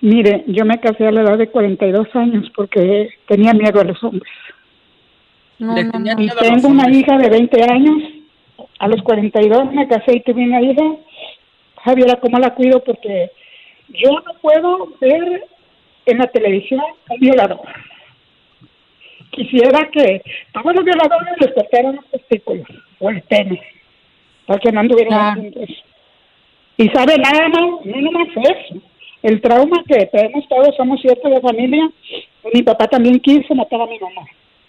[0.00, 4.02] Mire, yo me casé a la edad de 42 años porque tenía miedo a los
[4.02, 4.32] hombres.
[5.58, 8.02] Le tenía Y miedo a los tengo una hija de 20 años.
[8.78, 10.82] A los 42 me casé y tuve una hija.
[11.86, 12.82] Javiera, ¿cómo la cuido?
[12.82, 13.30] Porque
[13.90, 15.44] yo no puedo ver
[16.06, 17.60] en la televisión un violador.
[19.30, 20.20] Quisiera que
[20.52, 22.66] todos los violadores les cortaran los testículos
[22.98, 23.62] o el pene
[24.46, 25.84] para que no anduvieran juntos.
[26.76, 28.82] Y sabe nada más, no nomás eso.
[29.22, 31.88] El trauma que tenemos todos, somos siete de familia.
[32.52, 34.22] Mi papá también quiso matar a mi mamá.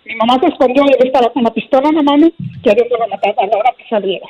[0.06, 2.30] Mi mamá se escondió y él estaba con la pistola en la mano
[2.64, 4.28] queriendo matar a la hora que saliera.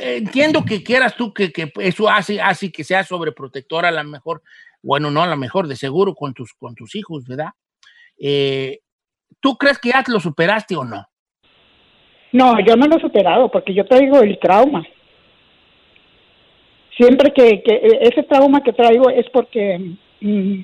[0.00, 4.42] Entiendo que quieras tú que, que eso hace, hace que sea sobreprotectora a lo mejor,
[4.82, 7.50] bueno, no a lo mejor, de seguro con tus, con tus hijos, ¿verdad?
[8.18, 8.80] Eh,
[9.40, 11.06] ¿Tú crees que ya lo superaste o no?
[12.32, 14.86] No, yo no lo he superado porque yo traigo el trauma.
[16.96, 20.60] Siempre que, que ese trauma que traigo es porque mm,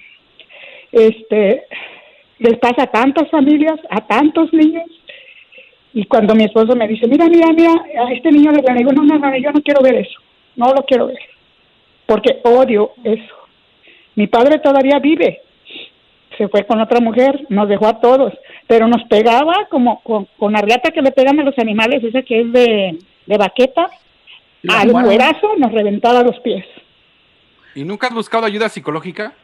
[0.93, 1.67] este
[2.39, 4.91] les pasa a tantas familias, a tantos niños.
[5.95, 9.03] Y cuando mi esposo me dice, mira, mira, mira, a este niño le digo, no,
[9.03, 10.21] no, no, yo no quiero ver eso,
[10.57, 11.19] no lo quiero ver,
[12.07, 13.35] porque odio eso.
[14.15, 15.43] Mi padre todavía vive,
[16.39, 18.33] se fue con otra mujer, nos dejó a todos,
[18.67, 22.23] pero nos pegaba como con, con la riata que le pegan a los animales, esa
[22.23, 23.91] que es de, de baqueta,
[24.63, 26.65] La al cuerazo nos reventaba los pies.
[27.75, 29.35] ¿Y nunca has buscado ayuda psicológica?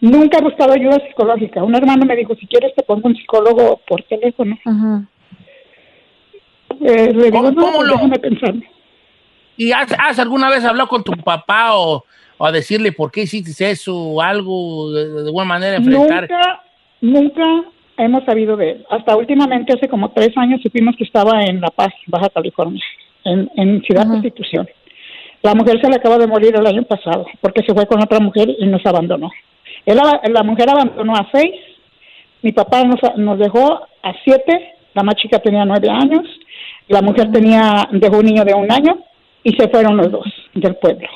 [0.00, 1.62] Nunca he buscado ayuda psicológica.
[1.62, 4.58] Un hermano me dijo, si quieres te pongo un psicólogo por teléfono.
[6.80, 8.54] Eh, le digo, no, pues déjame pensar.
[9.56, 12.04] ¿Y has, has alguna vez hablado con tu papá o,
[12.38, 16.28] o a decirle por qué hiciste eso o algo de, de alguna manera enfrentar?
[16.28, 16.62] Nunca,
[17.00, 18.86] nunca hemos sabido de él.
[18.90, 22.82] Hasta últimamente, hace como tres años, supimos que estaba en La Paz, Baja California,
[23.24, 24.68] en, en Ciudad Constitución.
[25.42, 28.18] La mujer se le acaba de morir el año pasado porque se fue con otra
[28.18, 29.30] mujer y nos abandonó.
[29.84, 29.98] Él,
[30.30, 31.52] la mujer abandonó a seis,
[32.40, 36.22] mi papá nos, nos dejó a siete, la más chica tenía nueve años,
[36.88, 38.98] la mujer tenía, dejó un niño de un año
[39.42, 41.08] y se fueron los dos del pueblo.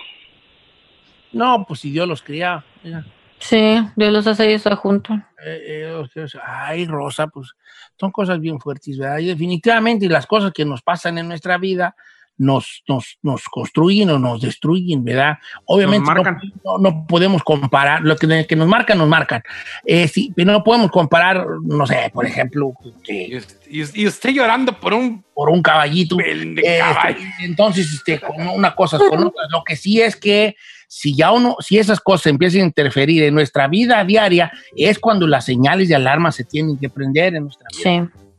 [1.32, 2.64] No, pues si Dios los cría.
[2.82, 3.04] mira.
[3.38, 5.16] Sí, Dios los hace ellos juntos.
[5.44, 7.52] Eh, eh, o sea, ay, Rosa, pues
[7.96, 9.18] son cosas bien fuertes, ¿verdad?
[9.18, 11.94] Y definitivamente las cosas que nos pasan en nuestra vida
[12.38, 15.38] nos, nos, nos construyen o nos destruyen, ¿verdad?
[15.66, 16.38] Obviamente no- marcan.
[16.64, 19.42] No, no podemos comparar, lo que, que nos marcan, nos marcan.
[19.84, 22.72] Eh, sí, pero no podemos comparar, no sé, por ejemplo,
[23.04, 25.22] que- Y, y usted llorando por un...
[25.34, 26.16] por un caballito.
[26.64, 26.80] Eh,
[27.12, 29.42] este, entonces, este, con una cosa con otra.
[29.50, 33.34] Lo que sí es que si ya uno, si esas cosas empiezan a interferir en
[33.34, 37.66] nuestra vida diaria, es cuando las señales de alarma se tienen que prender en nuestra
[37.70, 37.82] vida.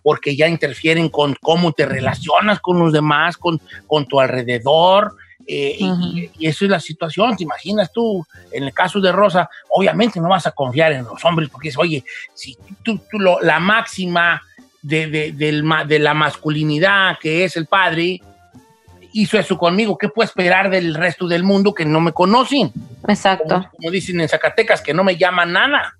[0.10, 5.14] Porque ya interfieren con cómo te relacionas con los demás, con, con tu alrededor.
[5.48, 7.36] eh, y- y, eso es la situación.
[7.36, 11.24] ¿Te imaginas tú, en el caso de Rosa, obviamente no vas a confiar en los
[11.26, 12.04] hombres porque es, oye,
[12.36, 14.42] si tú, tú lo- la máxima
[14.82, 18.20] de, de- del de la masculinidad que es el padre,
[19.14, 22.72] hizo eso conmigo, ¿qué puedo esperar del resto del mundo que no me conocen?
[23.08, 23.48] Exacto.
[23.48, 25.96] Como, como dicen en Zacatecas, que no me llaman nada.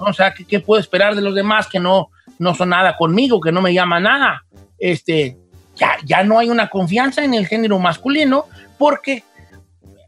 [0.00, 2.08] O sea, ¿qué, qué puedo esperar de los demás que no,
[2.38, 4.42] no son nada conmigo, que no me llaman nada?
[4.78, 5.36] Este,
[5.76, 8.46] ya, ya no hay una confianza en el género masculino
[8.78, 9.24] porque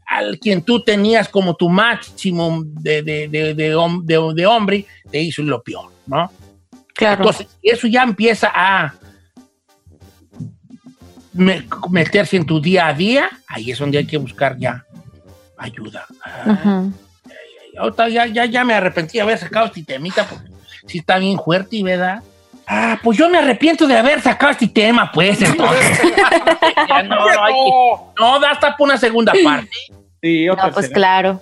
[0.07, 4.85] al quien tú tenías como tu máximo de, de, de, de hom- de- de hombre,
[5.11, 6.31] te hizo lo peor, ¿no?
[6.95, 7.21] Claro.
[7.23, 8.93] Entonces, eso ya empieza a
[11.33, 14.83] me- meterse en tu día a día, ahí es donde hay que buscar ya
[15.57, 16.05] ayuda.
[18.11, 20.49] Ya, ya, ya me arrepentí de haber sacado este temita porque
[20.89, 22.21] sí está bien fuerte, ¿verdad?
[22.67, 25.99] Ah, pues yo me arrepiento de haber sacado este tema, pues, entonces.
[26.87, 29.69] Ya no, no, hay que- no, da hasta por una segunda parte.
[30.21, 31.41] Sí, No, pues claro.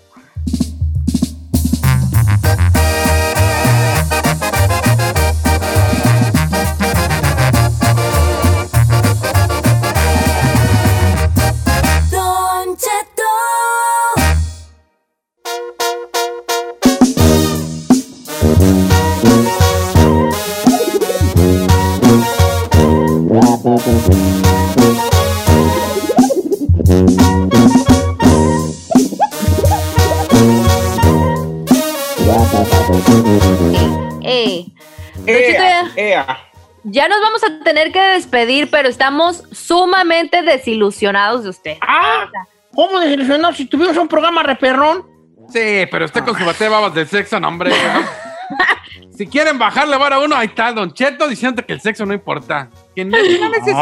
[36.90, 41.78] Ya nos vamos a tener que despedir, pero estamos sumamente desilusionados de usted.
[41.82, 42.30] Ah,
[42.74, 45.06] ¿cómo desilusionado si tuvimos un programa reperrón?
[45.50, 47.72] Sí, pero usted con su bate de babas del sexo, no, hombre.
[47.72, 49.10] ¿no?
[49.18, 52.14] si quieren bajarle vara a uno, ahí está Don Cheto diciendo que el sexo no
[52.14, 52.70] importa.
[52.96, 53.18] Que no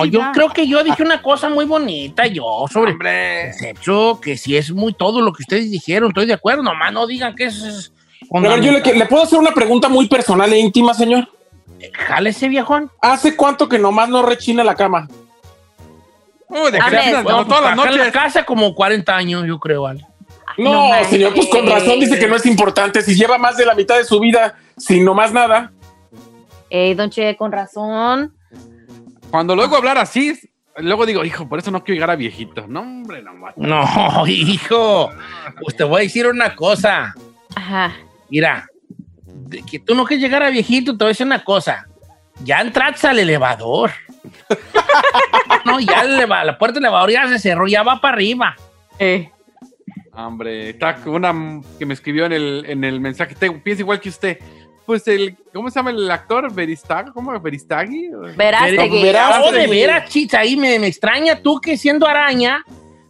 [0.05, 3.49] yo creo que yo dije una cosa muy bonita yo sobre Hombre.
[3.49, 6.91] el sexo, que si es muy todo lo que ustedes dijeron, estoy de acuerdo, nomás
[6.91, 7.61] no digan que es...
[7.61, 7.93] es
[8.33, 11.29] A ver, yo le, ¿le puedo hacer una pregunta muy personal e íntima, señor?
[11.93, 12.91] Jálese, viejón.
[13.01, 15.07] ¿Hace cuánto que nomás no rechina la cama?
[16.47, 18.13] Uy, de A que ver, apenas, Bueno, como todas las en la noches.
[18.13, 20.05] casa como 40 años, yo creo, ¿vale?
[20.57, 23.01] No, señor, pues con razón dice que no es importante.
[23.01, 25.71] Si lleva más de la mitad de su vida sin nomás nada.
[26.69, 28.33] Ey, don Che, con razón.
[29.29, 30.39] Cuando lo oigo hablar así,
[30.77, 32.67] luego digo, hijo, por eso no quiero llegar a viejito.
[32.67, 33.57] No, hombre, no mames.
[33.57, 33.83] No,
[34.27, 35.09] hijo,
[35.61, 37.13] pues te voy a decir una cosa.
[37.55, 37.93] Ajá.
[38.29, 38.67] Mira,
[39.63, 41.87] que tú no quieres llegar a viejito, te voy a decir una cosa.
[42.43, 43.91] Ya entraste al elevador.
[45.65, 48.55] no, ya el eleva- la puerta del elevador ya se cerró, ya va para arriba.
[48.99, 49.29] Eh.
[50.13, 51.33] Hombre, está una
[51.77, 53.35] que me escribió en el, en el mensaje.
[53.35, 54.39] Te- piensa igual que usted.
[54.85, 56.53] Pues el, ¿cómo se llama el actor?
[56.53, 57.11] ¿Veristag?
[57.11, 57.37] ¿Cómo?
[57.39, 58.09] ¿Veristagui?
[58.37, 59.01] Verástegui.
[59.01, 62.63] Verás- Oh, de veras, chita, ahí me, me extraña tú que siendo araña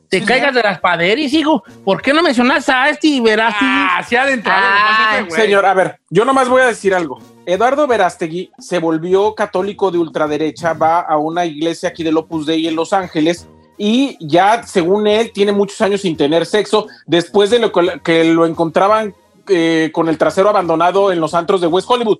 [0.09, 1.63] te caigas de las paderas, hijo.
[1.83, 3.55] ¿Por qué no mencionas a este y verás?
[3.59, 5.29] Ah, se ha adentrado.
[5.31, 7.19] Señor, a ver, yo nomás voy a decir algo.
[7.45, 12.67] Eduardo Verástegui se volvió católico de ultraderecha, va a una iglesia aquí del Opus Dei
[12.67, 13.47] en Los Ángeles
[13.77, 18.23] y ya, según él, tiene muchos años sin tener sexo después de lo que, que
[18.23, 19.13] lo encontraban
[19.47, 22.17] eh, con el trasero abandonado en los antros de West Hollywood.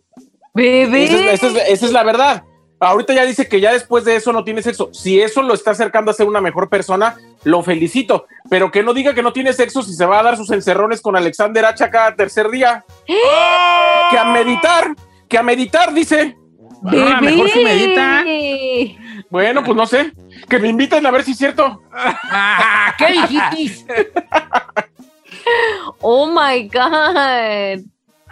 [0.53, 1.05] Bebé.
[1.05, 2.43] Esa es, esa es- esa es la verdad.
[2.80, 4.89] Ahorita ya dice que ya después de eso no tiene sexo.
[4.93, 8.26] Si eso lo está acercando a ser una mejor persona, lo felicito.
[8.49, 11.01] Pero que no diga que no tiene sexo si se va a dar sus encerrones
[11.01, 12.84] con Alexander Hacha cada tercer día.
[13.07, 14.93] Que a meditar,
[15.28, 16.36] que a meditar, dice.
[16.86, 18.26] Ah, mejor si medita.
[19.30, 20.11] Bueno, pues no sé.
[20.49, 21.82] Que me inviten a ver si es cierto.
[22.97, 24.11] ¿Qué dijiste?
[26.01, 27.86] Oh my God.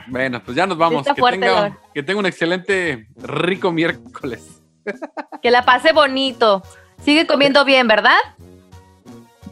[0.08, 1.06] Bueno, pues ya nos vamos.
[1.06, 4.62] Que fuerte, tenga, que tenga un excelente, rico miércoles.
[5.42, 6.62] Que la pase bonito.
[7.04, 8.18] Sigue comiendo bien, ¿verdad?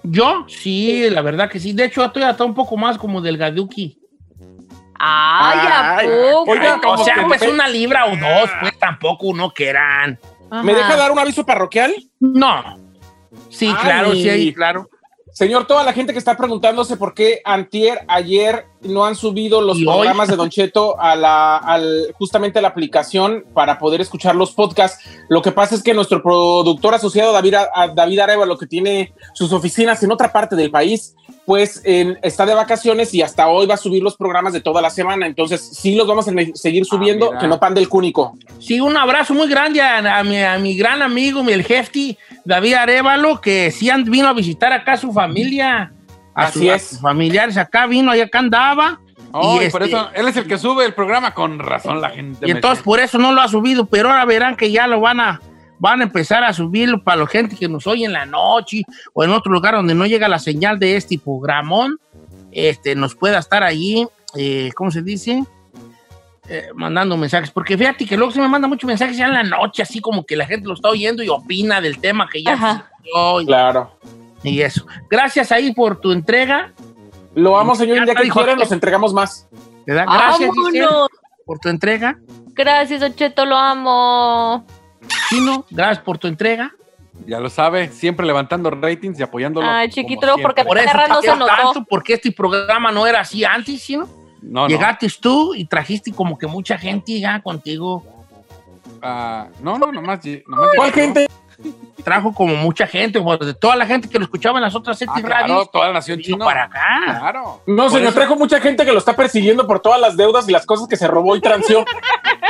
[0.04, 1.74] Yo, sí, la verdad que sí.
[1.74, 3.98] De hecho, estoy hasta un poco más como delgaduki.
[5.04, 6.52] Ay, ¿a Ay, poco?
[6.52, 10.20] oiga, O sea, que- pues una libra o dos, pues tampoco no quieran.
[10.64, 11.94] ¿Me deja dar un aviso parroquial?
[12.20, 12.78] No.
[13.50, 13.76] Sí, Ay.
[13.84, 14.90] claro, sí, ahí, claro.
[15.34, 19.78] Señor, toda la gente que está preguntándose por qué antier, ayer no han subido los
[19.94, 24.52] programas de Don Cheto a la, al, justamente a la aplicación para poder escuchar los
[24.52, 25.04] podcasts.
[25.30, 29.54] Lo que pasa es que nuestro productor asociado David, a- David Arevalo, que tiene sus
[29.54, 31.16] oficinas en otra parte del país,
[31.46, 34.82] pues en- está de vacaciones y hasta hoy va a subir los programas de toda
[34.82, 35.28] la semana.
[35.28, 37.40] Entonces, sí los vamos a seguir subiendo, mira.
[37.40, 38.36] que no pan del cúnico.
[38.60, 42.18] Sí, un abrazo muy grande a, a mi, a mi gran amigo, mi el Hefty,
[42.46, 45.94] David Arevalo, que sí vino a visitar acá a su familia.
[46.34, 46.88] A, Así su- a es.
[46.88, 49.00] sus familiares acá vino y acá andaba.
[49.34, 52.10] Oh, y por este- eso, él es el que sube el programa, con razón la
[52.10, 52.48] gente.
[52.48, 55.20] Y entonces por eso no lo ha subido, pero ahora verán que ya lo van
[55.20, 55.40] a,
[55.80, 58.84] van a empezar a subirlo para la gente que nos oye en la noche
[59.14, 61.98] o en otro lugar donde no llega la señal de este programón,
[62.52, 65.44] este, nos pueda estar allí, eh, ¿cómo se dice?
[66.54, 69.44] Eh, mandando mensajes, porque fíjate que luego se me manda muchos mensajes ya en la
[69.44, 72.58] noche, así como que la gente lo está oyendo y opina del tema que ya
[72.58, 73.92] se y, Claro.
[74.44, 74.86] y eso.
[75.10, 76.74] Gracias ahí por tu entrega,
[77.36, 78.64] Lo vamos, señor, Ya día que dijo quiera aquel.
[78.66, 79.48] nos entregamos más.
[79.88, 80.04] ¿verdad?
[80.08, 81.08] Gracias Giselle, ¡Vámonos!
[81.46, 82.20] por tu entrega.
[82.48, 84.66] Gracias, Don Cheto, lo amo.
[85.30, 86.74] Chino, gracias por tu entrega.
[87.26, 89.66] Ya lo sabe, siempre levantando ratings y apoyándolo.
[89.70, 90.66] Ay, chiquito, porque-.
[90.66, 91.46] Por eso Perra no se notó.
[91.46, 93.98] tanto, porque este programa no era así antes, ¿sí,
[94.42, 94.62] no?
[94.62, 94.68] No, no.
[94.68, 98.04] Llegaste tú y trajiste como que mucha gente ya contigo.
[99.02, 100.20] Ah, no, no, nomás.
[100.22, 100.92] ¿Cuál llegó.
[100.94, 101.28] gente?
[102.04, 104.96] Trajo como mucha gente, pues, de toda la gente que lo escuchaba en las otras
[104.96, 105.72] Ah, seis claro, radios.
[105.72, 106.44] toda la nación chino.
[106.44, 106.82] para acá.
[107.20, 107.62] Claro.
[107.68, 110.50] No, Por señor, eso- trajo mucha gente que lo está persiguiendo por todas las deudas
[110.50, 111.86] y las cosas que se robó y transió.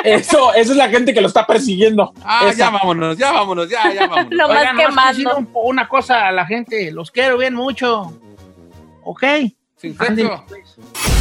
[0.05, 2.11] Eso, esa es la gente que lo está persiguiendo.
[2.23, 2.57] Ah, Esa.
[2.57, 4.31] ya vámonos, ya vámonos, ya, ya vámonos.
[4.31, 6.89] Lo más Oigan, quiero decir un- una cosa a la gente.
[6.91, 8.11] Los quiero bien mucho.
[9.03, 9.23] ¿Ok?
[9.77, 11.20] Sin pues.